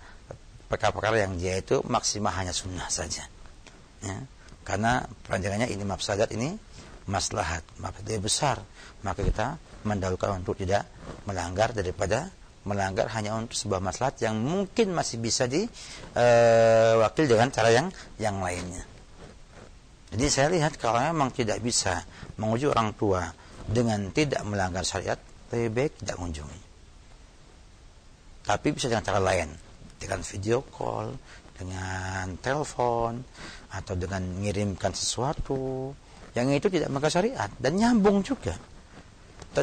perkara-perkara 0.68 1.24
yang 1.24 1.39
dia 1.39 1.57
itu 1.62 1.80
maksimal 1.86 2.34
hanya 2.34 2.53
sunnah 2.53 2.91
saja. 2.91 3.24
Ya. 4.05 4.18
Karena 4.66 5.01
perancangannya 5.24 5.72
ini 5.72 5.82
mafsadat 5.86 6.28
ini 6.36 6.53
maslahat, 7.09 7.64
maka 7.80 8.05
dia 8.05 8.20
besar. 8.20 8.61
Maka 9.01 9.24
kita 9.24 9.57
mendahulukan 9.86 10.45
untuk 10.45 10.61
tidak 10.61 10.84
melanggar 11.24 11.72
daripada 11.72 12.28
melanggar 12.66 13.06
hanya 13.14 13.38
untuk 13.38 13.54
sebuah 13.54 13.78
maslahat 13.78 14.22
yang 14.24 14.38
mungkin 14.40 14.94
masih 14.96 15.22
bisa 15.22 15.46
diwakil 15.46 17.24
uh, 17.26 17.30
dengan 17.30 17.48
cara 17.54 17.70
yang 17.70 17.88
yang 18.18 18.42
lainnya. 18.42 18.82
Jadi 20.09 20.24
saya 20.32 20.48
lihat 20.48 20.80
kalau 20.80 20.98
memang 21.04 21.30
tidak 21.36 21.61
bisa 21.61 22.00
menguji 22.40 22.66
orang 22.66 22.96
tua 22.96 23.28
dengan 23.68 24.09
tidak 24.11 24.40
melanggar 24.48 24.82
syariat, 24.82 25.20
lebih 25.52 25.70
baik 25.70 25.92
tidak 26.00 26.16
mengunjungi. 26.16 26.61
Tapi 28.48 28.66
bisa 28.72 28.88
dengan 28.88 29.04
cara 29.04 29.20
lain 29.20 29.68
dengan 29.98 30.22
video 30.22 30.62
call, 30.62 31.12
dengan 31.59 32.38
telepon, 32.38 33.20
atau 33.74 33.94
dengan 33.98 34.22
mengirimkan 34.24 34.94
sesuatu 34.94 35.92
yang 36.32 36.54
itu 36.54 36.70
tidak 36.70 36.88
maka 36.88 37.11
syariat 37.11 37.50
dan 37.59 37.74
nyambung 37.74 38.22
juga. 38.22 38.54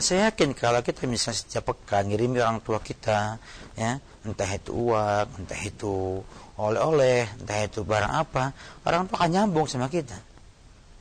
Saya 0.01 0.31
yakin 0.31 0.57
kalau 0.57 0.81
kita 0.81 1.05
misalnya 1.05 1.43
setiap 1.43 1.71
pekan 1.71 2.09
ngirim 2.09 2.35
orang 2.39 2.63
tua 2.63 2.79
kita, 2.81 3.39
ya 3.77 3.99
entah 4.25 4.49
itu 4.49 4.71
uang, 4.73 5.45
entah 5.45 5.61
itu 5.61 6.23
oleh-oleh, 6.57 7.29
entah 7.39 7.59
itu 7.61 7.85
barang 7.85 8.13
apa, 8.15 8.55
orang 8.87 9.05
tua 9.05 9.15
akan 9.21 9.29
nyambung 9.29 9.67
sama 9.69 9.91
kita. 9.91 10.17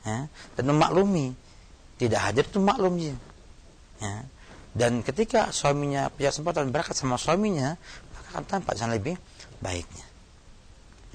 Ya, 0.05 0.29
dan 0.29 0.63
memaklumi. 0.69 1.33
Tidak 1.95 2.19
hadir 2.19 2.45
itu 2.45 2.59
maklum 2.59 2.99
ya. 2.99 3.15
ya. 4.03 4.15
Dan 4.75 4.99
ketika 4.99 5.49
suaminya 5.55 6.11
punya 6.11 6.29
kesempatan 6.29 6.67
berangkat 6.69 6.93
sama 6.99 7.15
suaminya, 7.15 7.79
akan 8.35 8.43
tampak 8.43 8.75
yang 8.75 8.91
lebih 8.91 9.15
baiknya. 9.63 10.05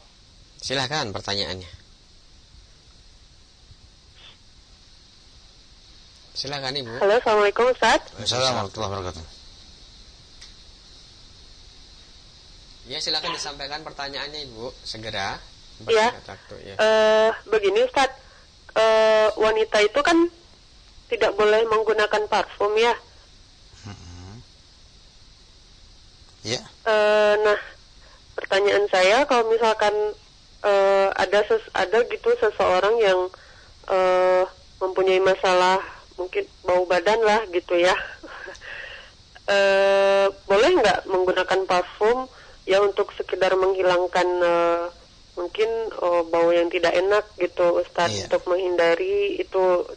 Silakan 0.63 1.11
pertanyaannya. 1.11 1.67
Silakan 6.31 6.79
Ibu. 6.79 6.95
Halo, 7.03 7.13
Assalamualaikum 7.19 7.65
Ustaz. 7.75 8.07
Waalaikumsalam 8.15 8.55
warahmatullahi 8.55 8.91
wabarakatuh. 8.95 9.25
Ya, 12.87 13.03
silakan 13.03 13.35
disampaikan 13.35 13.83
pertanyaannya 13.83 14.47
Ibu, 14.47 14.71
segera. 14.87 15.35
Iya. 15.83 16.15
Waktu, 16.23 16.55
ya. 16.63 16.75
Eh, 16.79 17.29
begini 17.51 17.83
Ustaz, 17.83 18.15
Eh, 18.77 19.29
wanita 19.41 19.81
itu 19.81 19.97
kan 20.05 20.29
tidak 21.07 21.31
boleh 21.35 21.63
menggunakan 21.67 22.23
parfum 22.27 22.73
ya. 22.75 22.93
Ya. 26.45 26.61
Eh, 26.87 27.33
nah, 27.43 27.59
pertanyaan 28.39 28.87
saya 28.87 29.27
kalau 29.27 29.51
misalkan 29.51 29.91
eh, 30.63 31.07
ada 31.11 31.43
ses 31.43 31.63
ada 31.75 31.99
gitu 32.07 32.31
seseorang 32.39 32.95
yang 33.03 33.19
eh, 33.91 34.43
mempunyai 34.79 35.19
masalah 35.19 35.79
mungkin 36.15 36.47
bau 36.63 36.87
badan 36.87 37.19
lah 37.23 37.43
gitu 37.51 37.75
ya. 37.75 37.95
Eh, 39.47 40.27
boleh 40.43 40.75
nggak 40.83 41.07
menggunakan 41.07 41.63
parfum 41.63 42.27
ya 42.67 42.83
untuk 42.83 43.15
sekedar 43.15 43.55
menghilangkan 43.55 44.27
eh, 44.43 44.91
mungkin 45.39 45.69
oh, 46.03 46.27
bau 46.27 46.51
yang 46.51 46.67
tidak 46.67 46.91
enak 46.91 47.23
gitu 47.39 47.79
Ustadz 47.79 48.11
Iya. 48.11 48.23
untuk 48.27 48.43
menghindari 48.51 49.39
itu 49.39 49.87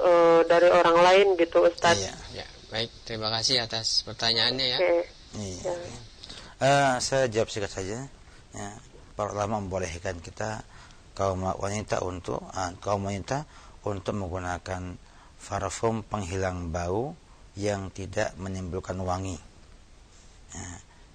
eh, 0.00 0.40
dari 0.48 0.68
orang 0.72 0.98
lain 1.00 1.26
gitu 1.36 1.64
Ustadz. 1.64 2.00
Iya. 2.00 2.44
Ya, 2.44 2.46
baik. 2.72 2.90
Terima 3.04 3.28
kasih 3.28 3.64
atas 3.64 4.02
pertanyaannya 4.08 4.66
ya. 4.66 4.78
Oke. 4.80 5.00
Iya. 5.36 5.74
Eh, 6.60 6.94
saya 7.00 7.24
jawab 7.28 7.48
singkat 7.48 7.72
saja. 7.72 7.98
Ya, 8.50 8.68
para 9.14 9.32
ulama 9.32 9.62
membolehkan 9.62 10.18
kita 10.20 10.64
kaum 11.14 11.44
wanita 11.44 12.00
untuk 12.00 12.40
ah, 12.56 12.72
kaum 12.80 13.04
wanita 13.06 13.44
untuk 13.84 14.16
menggunakan 14.16 14.96
parfum 15.40 16.04
penghilang 16.04 16.68
bau 16.68 17.16
yang 17.56 17.88
tidak 17.92 18.36
menimbulkan 18.36 19.00
wangi. 19.00 19.38
Ya, 20.50 20.70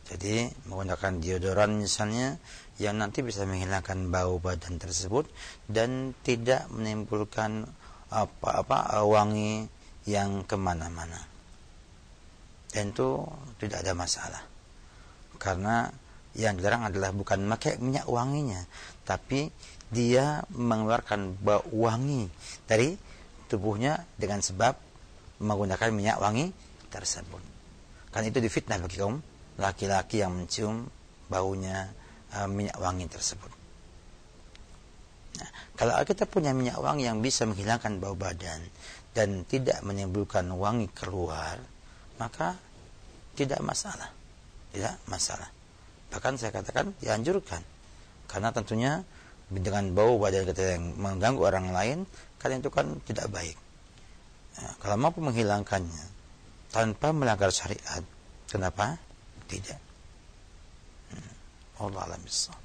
jadi 0.05 0.53
menggunakan 0.69 1.17
deodoran 1.17 1.81
misalnya 1.81 2.37
yang 2.77 2.99
nanti 2.99 3.23
bisa 3.23 3.47
menghilangkan 3.47 4.11
bau 4.11 4.37
badan 4.37 4.77
tersebut 4.77 5.25
dan 5.65 6.13
tidak 6.21 6.67
menimbulkan 6.69 7.65
apa-apa 8.15 9.03
wangi 9.03 9.67
yang 10.07 10.47
ke 10.47 10.55
mana-mana. 10.55 11.19
Dan 12.71 12.95
itu 12.95 13.27
tidak 13.59 13.83
ada 13.83 13.91
masalah. 13.91 14.43
Karena 15.35 15.91
yang 16.35 16.55
dilarang 16.55 16.87
adalah 16.87 17.11
bukan 17.15 17.47
pakai 17.47 17.79
minyak 17.79 18.11
wanginya 18.11 18.59
tapi 19.07 19.47
dia 19.87 20.43
mengeluarkan 20.51 21.39
bau 21.39 21.63
wangi 21.71 22.27
dari 22.67 22.91
tubuhnya 23.47 24.03
dengan 24.19 24.43
sebab 24.43 24.75
menggunakan 25.39 25.95
minyak 25.95 26.19
wangi 26.19 26.51
tersebut. 26.91 27.39
Kan 28.11 28.27
itu 28.27 28.43
difitnah 28.43 28.83
bagi 28.83 28.99
kaum 28.99 29.19
laki-laki 29.55 30.19
yang 30.23 30.35
mencium 30.35 30.87
baunya 31.31 31.87
uh, 32.35 32.47
minyak 32.51 32.75
wangi 32.79 33.07
tersebut 33.07 33.64
kalau 35.75 35.93
kita 36.07 36.23
punya 36.27 36.55
minyak 36.55 36.79
wangi 36.79 37.07
yang 37.07 37.19
bisa 37.19 37.43
menghilangkan 37.43 37.99
bau 37.99 38.15
badan 38.15 38.63
dan 39.11 39.43
tidak 39.47 39.83
menimbulkan 39.83 40.47
wangi 40.55 40.87
keluar 40.91 41.59
maka 42.15 42.55
tidak 43.35 43.59
masalah. 43.59 44.09
Tidak 44.71 45.07
masalah. 45.11 45.47
Bahkan 46.11 46.39
saya 46.39 46.51
katakan 46.55 46.95
dianjurkan. 46.99 47.61
Karena 48.25 48.49
tentunya 48.55 49.03
dengan 49.51 49.91
bau 49.93 50.17
badan 50.17 50.47
kita 50.47 50.79
yang 50.79 50.95
mengganggu 50.97 51.41
orang 51.43 51.69
lain 51.69 51.99
kan 52.41 52.55
itu 52.55 52.71
kan 52.71 52.97
tidak 53.05 53.29
baik. 53.29 53.57
Nah, 54.55 54.73
kalau 54.79 54.95
mampu 54.95 55.19
menghilangkannya 55.19 56.05
tanpa 56.71 57.11
melanggar 57.11 57.51
syariat 57.51 58.01
kenapa? 58.47 58.97
Tidak. 59.45 59.79
Hmm. 61.13 61.33
Allah 61.85 62.01
alam 62.09 62.21
bisawab. 62.23 62.64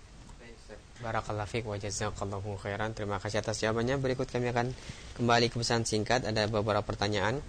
Barakallahu 1.01 1.49
fiik 1.49 1.65
wa 1.65 1.81
jazakallahu 1.81 2.61
khairan. 2.61 2.93
Terima 2.93 3.17
kasih 3.17 3.41
atas 3.41 3.65
jawabannya. 3.65 3.97
Berikut 3.97 4.29
kami 4.29 4.53
akan 4.53 4.69
kembali 5.17 5.49
ke 5.49 5.57
pesan 5.57 5.89
singkat. 5.89 6.29
Ada 6.29 6.45
beberapa 6.53 6.85
pertanyaan. 6.85 7.41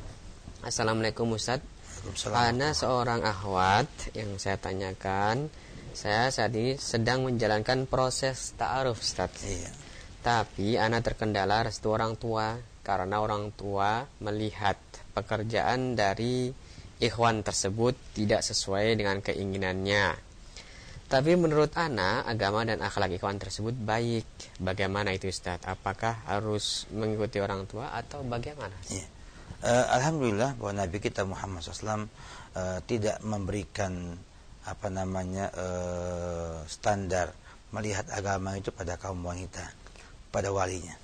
Assalamualaikum 0.64 1.28
Ustaz. 1.36 1.60
Ana 2.32 2.72
seorang 2.72 3.28
ahwat 3.28 3.92
yang 4.16 4.40
saya 4.40 4.56
tanyakan. 4.56 5.52
Saya 5.92 6.32
saat 6.32 6.56
ini 6.56 6.80
sedang 6.80 7.28
menjalankan 7.28 7.92
proses 7.92 8.56
ta'aruf 8.56 9.04
Ustaz. 9.04 9.44
Iya. 9.44 9.68
Tapi 10.24 10.80
Ana 10.80 11.04
terkendala 11.04 11.68
restu 11.68 11.92
orang 11.92 12.16
tua 12.16 12.56
karena 12.88 13.20
orang 13.20 13.52
tua 13.52 14.08
melihat 14.24 14.80
pekerjaan 15.12 16.00
dari 16.00 16.56
ikhwan 17.04 17.44
tersebut 17.44 18.16
tidak 18.16 18.48
sesuai 18.48 18.96
dengan 18.96 19.20
keinginannya. 19.20 20.31
Tapi 21.12 21.36
menurut 21.36 21.76
Ana, 21.76 22.24
agama 22.24 22.64
dan 22.64 22.80
akhlak 22.80 23.12
ikhwan 23.20 23.36
tersebut 23.36 23.76
baik. 23.76 24.24
Bagaimana 24.64 25.12
itu 25.12 25.28
Ustaz? 25.28 25.60
Apakah 25.68 26.24
harus 26.24 26.88
mengikuti 26.88 27.44
orang 27.44 27.68
tua 27.68 27.92
atau 27.92 28.24
bagaimana? 28.24 28.72
Iya. 28.88 29.04
Eh, 29.60 29.86
Alhamdulillah 29.92 30.56
bahwa 30.56 30.88
Nabi 30.88 31.04
kita 31.04 31.28
Muhammad 31.28 31.68
SAW 31.68 32.08
eh, 32.56 32.80
tidak 32.88 33.20
memberikan 33.28 34.16
apa 34.64 34.88
namanya 34.88 35.52
eh, 35.52 36.58
standar 36.72 37.36
melihat 37.76 38.08
agama 38.08 38.56
itu 38.56 38.72
pada 38.72 38.96
kaum 38.96 39.20
wanita, 39.20 39.68
pada 40.32 40.48
walinya. 40.56 40.96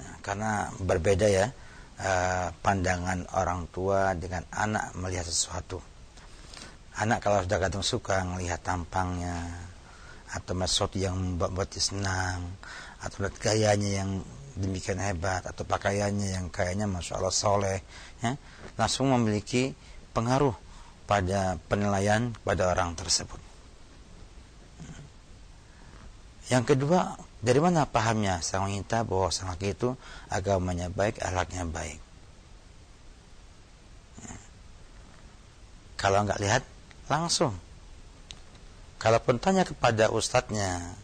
Nah, 0.00 0.14
karena 0.24 0.72
berbeda 0.80 1.28
ya 1.28 1.52
eh, 2.00 2.48
pandangan 2.64 3.28
orang 3.36 3.68
tua 3.68 4.16
dengan 4.16 4.48
anak 4.56 4.96
melihat 4.96 5.28
sesuatu. 5.28 5.84
Anak 6.98 7.22
kalau 7.22 7.46
sudah 7.46 7.58
kadang 7.62 7.84
suka 7.86 8.26
melihat 8.26 8.58
tampangnya 8.66 9.46
atau 10.30 10.54
sesuatu 10.66 10.98
yang 10.98 11.14
membuat 11.14 11.70
dia 11.70 11.82
senang 11.82 12.58
atau 13.02 13.26
lihat 13.26 13.36
gayanya 13.38 13.90
yang 14.02 14.10
demikian 14.58 14.98
hebat 14.98 15.46
atau 15.46 15.62
pakaiannya 15.64 16.36
yang 16.36 16.46
kayaknya 16.50 16.84
masya 16.90 17.18
Allah 17.18 17.34
soleh, 17.34 17.78
ya, 18.20 18.34
langsung 18.76 19.10
memiliki 19.14 19.72
pengaruh 20.12 20.54
pada 21.06 21.58
penilaian 21.66 22.34
pada 22.44 22.70
orang 22.70 22.94
tersebut. 22.94 23.38
Yang 26.50 26.74
kedua, 26.74 27.14
dari 27.38 27.62
mana 27.62 27.86
pahamnya 27.86 28.42
sang 28.42 28.66
wanita 28.66 29.06
bahwa 29.06 29.30
sang 29.30 29.54
laki 29.54 29.70
itu 29.70 29.94
agamanya 30.28 30.90
baik, 30.90 31.22
akhlaknya 31.22 31.62
baik? 31.62 31.98
Ya. 34.26 34.36
Kalau 35.94 36.26
nggak 36.26 36.42
lihat, 36.42 36.62
langsung. 37.10 37.58
Kalaupun 39.00 39.40
tanya 39.42 39.66
kepada 39.66 40.12
ustadznya, 40.12 40.94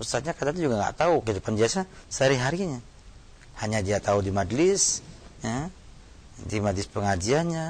ustadznya 0.00 0.32
kadang 0.34 0.56
juga 0.58 0.80
nggak 0.80 0.96
tahu 0.96 1.14
kehidupan 1.22 1.54
biasa 1.54 1.84
sehari-harinya. 2.10 2.80
Hanya 3.62 3.84
dia 3.84 4.02
tahu 4.02 4.24
di 4.24 4.34
majlis, 4.34 5.04
ya, 5.44 5.70
di 6.42 6.58
majlis 6.58 6.90
pengajiannya, 6.90 7.66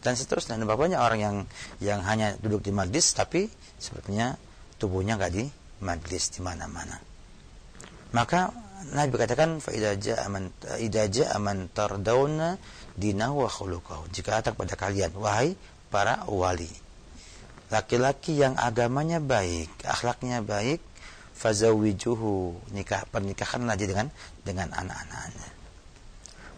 dan 0.00 0.12
seterusnya. 0.16 0.56
Dan 0.56 0.64
banyak 0.64 0.96
orang 0.96 1.20
yang 1.20 1.36
yang 1.82 2.00
hanya 2.06 2.38
duduk 2.40 2.64
di 2.64 2.72
majlis, 2.72 3.12
tapi 3.12 3.50
sepertinya 3.76 4.38
tubuhnya 4.80 5.18
nggak 5.18 5.32
di 5.34 5.44
majlis 5.82 6.32
di 6.32 6.40
mana-mana. 6.40 6.96
Maka 8.14 8.54
Nabi 8.92 9.14
katakan 9.14 9.62
fa 9.62 9.70
idza 9.74 10.14
aman 10.26 10.50
idza 10.78 11.26
aman 11.34 11.70
tardawna 11.70 12.58
dinahu 12.94 13.46
wa. 13.46 13.50
Jika 14.14 14.42
datang 14.42 14.54
pada 14.54 14.78
kalian 14.78 15.10
wahai 15.18 15.58
para 15.90 16.22
wali. 16.30 16.70
Laki-laki 17.72 18.36
yang 18.36 18.52
agamanya 18.60 19.16
baik, 19.16 19.72
akhlaknya 19.88 20.44
baik, 20.44 20.84
fazawijuhu 21.32 22.68
nikah 22.76 23.08
pernikahanlah 23.08 23.74
dia 23.80 23.88
dengan 23.88 24.08
dengan 24.44 24.68
anak-anaknya. 24.76 25.50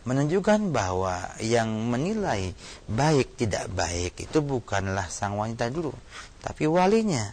Menunjukkan 0.05 0.69
bahwa 0.69 1.33
yang 1.41 1.71
menilai 1.89 2.53
baik 2.91 3.41
tidak 3.41 3.73
baik 3.73 4.29
itu 4.29 4.39
bukanlah 4.45 5.09
sang 5.09 5.41
wanita 5.41 5.73
dulu 5.73 5.97
tapi 6.45 6.69
walinya 6.69 7.33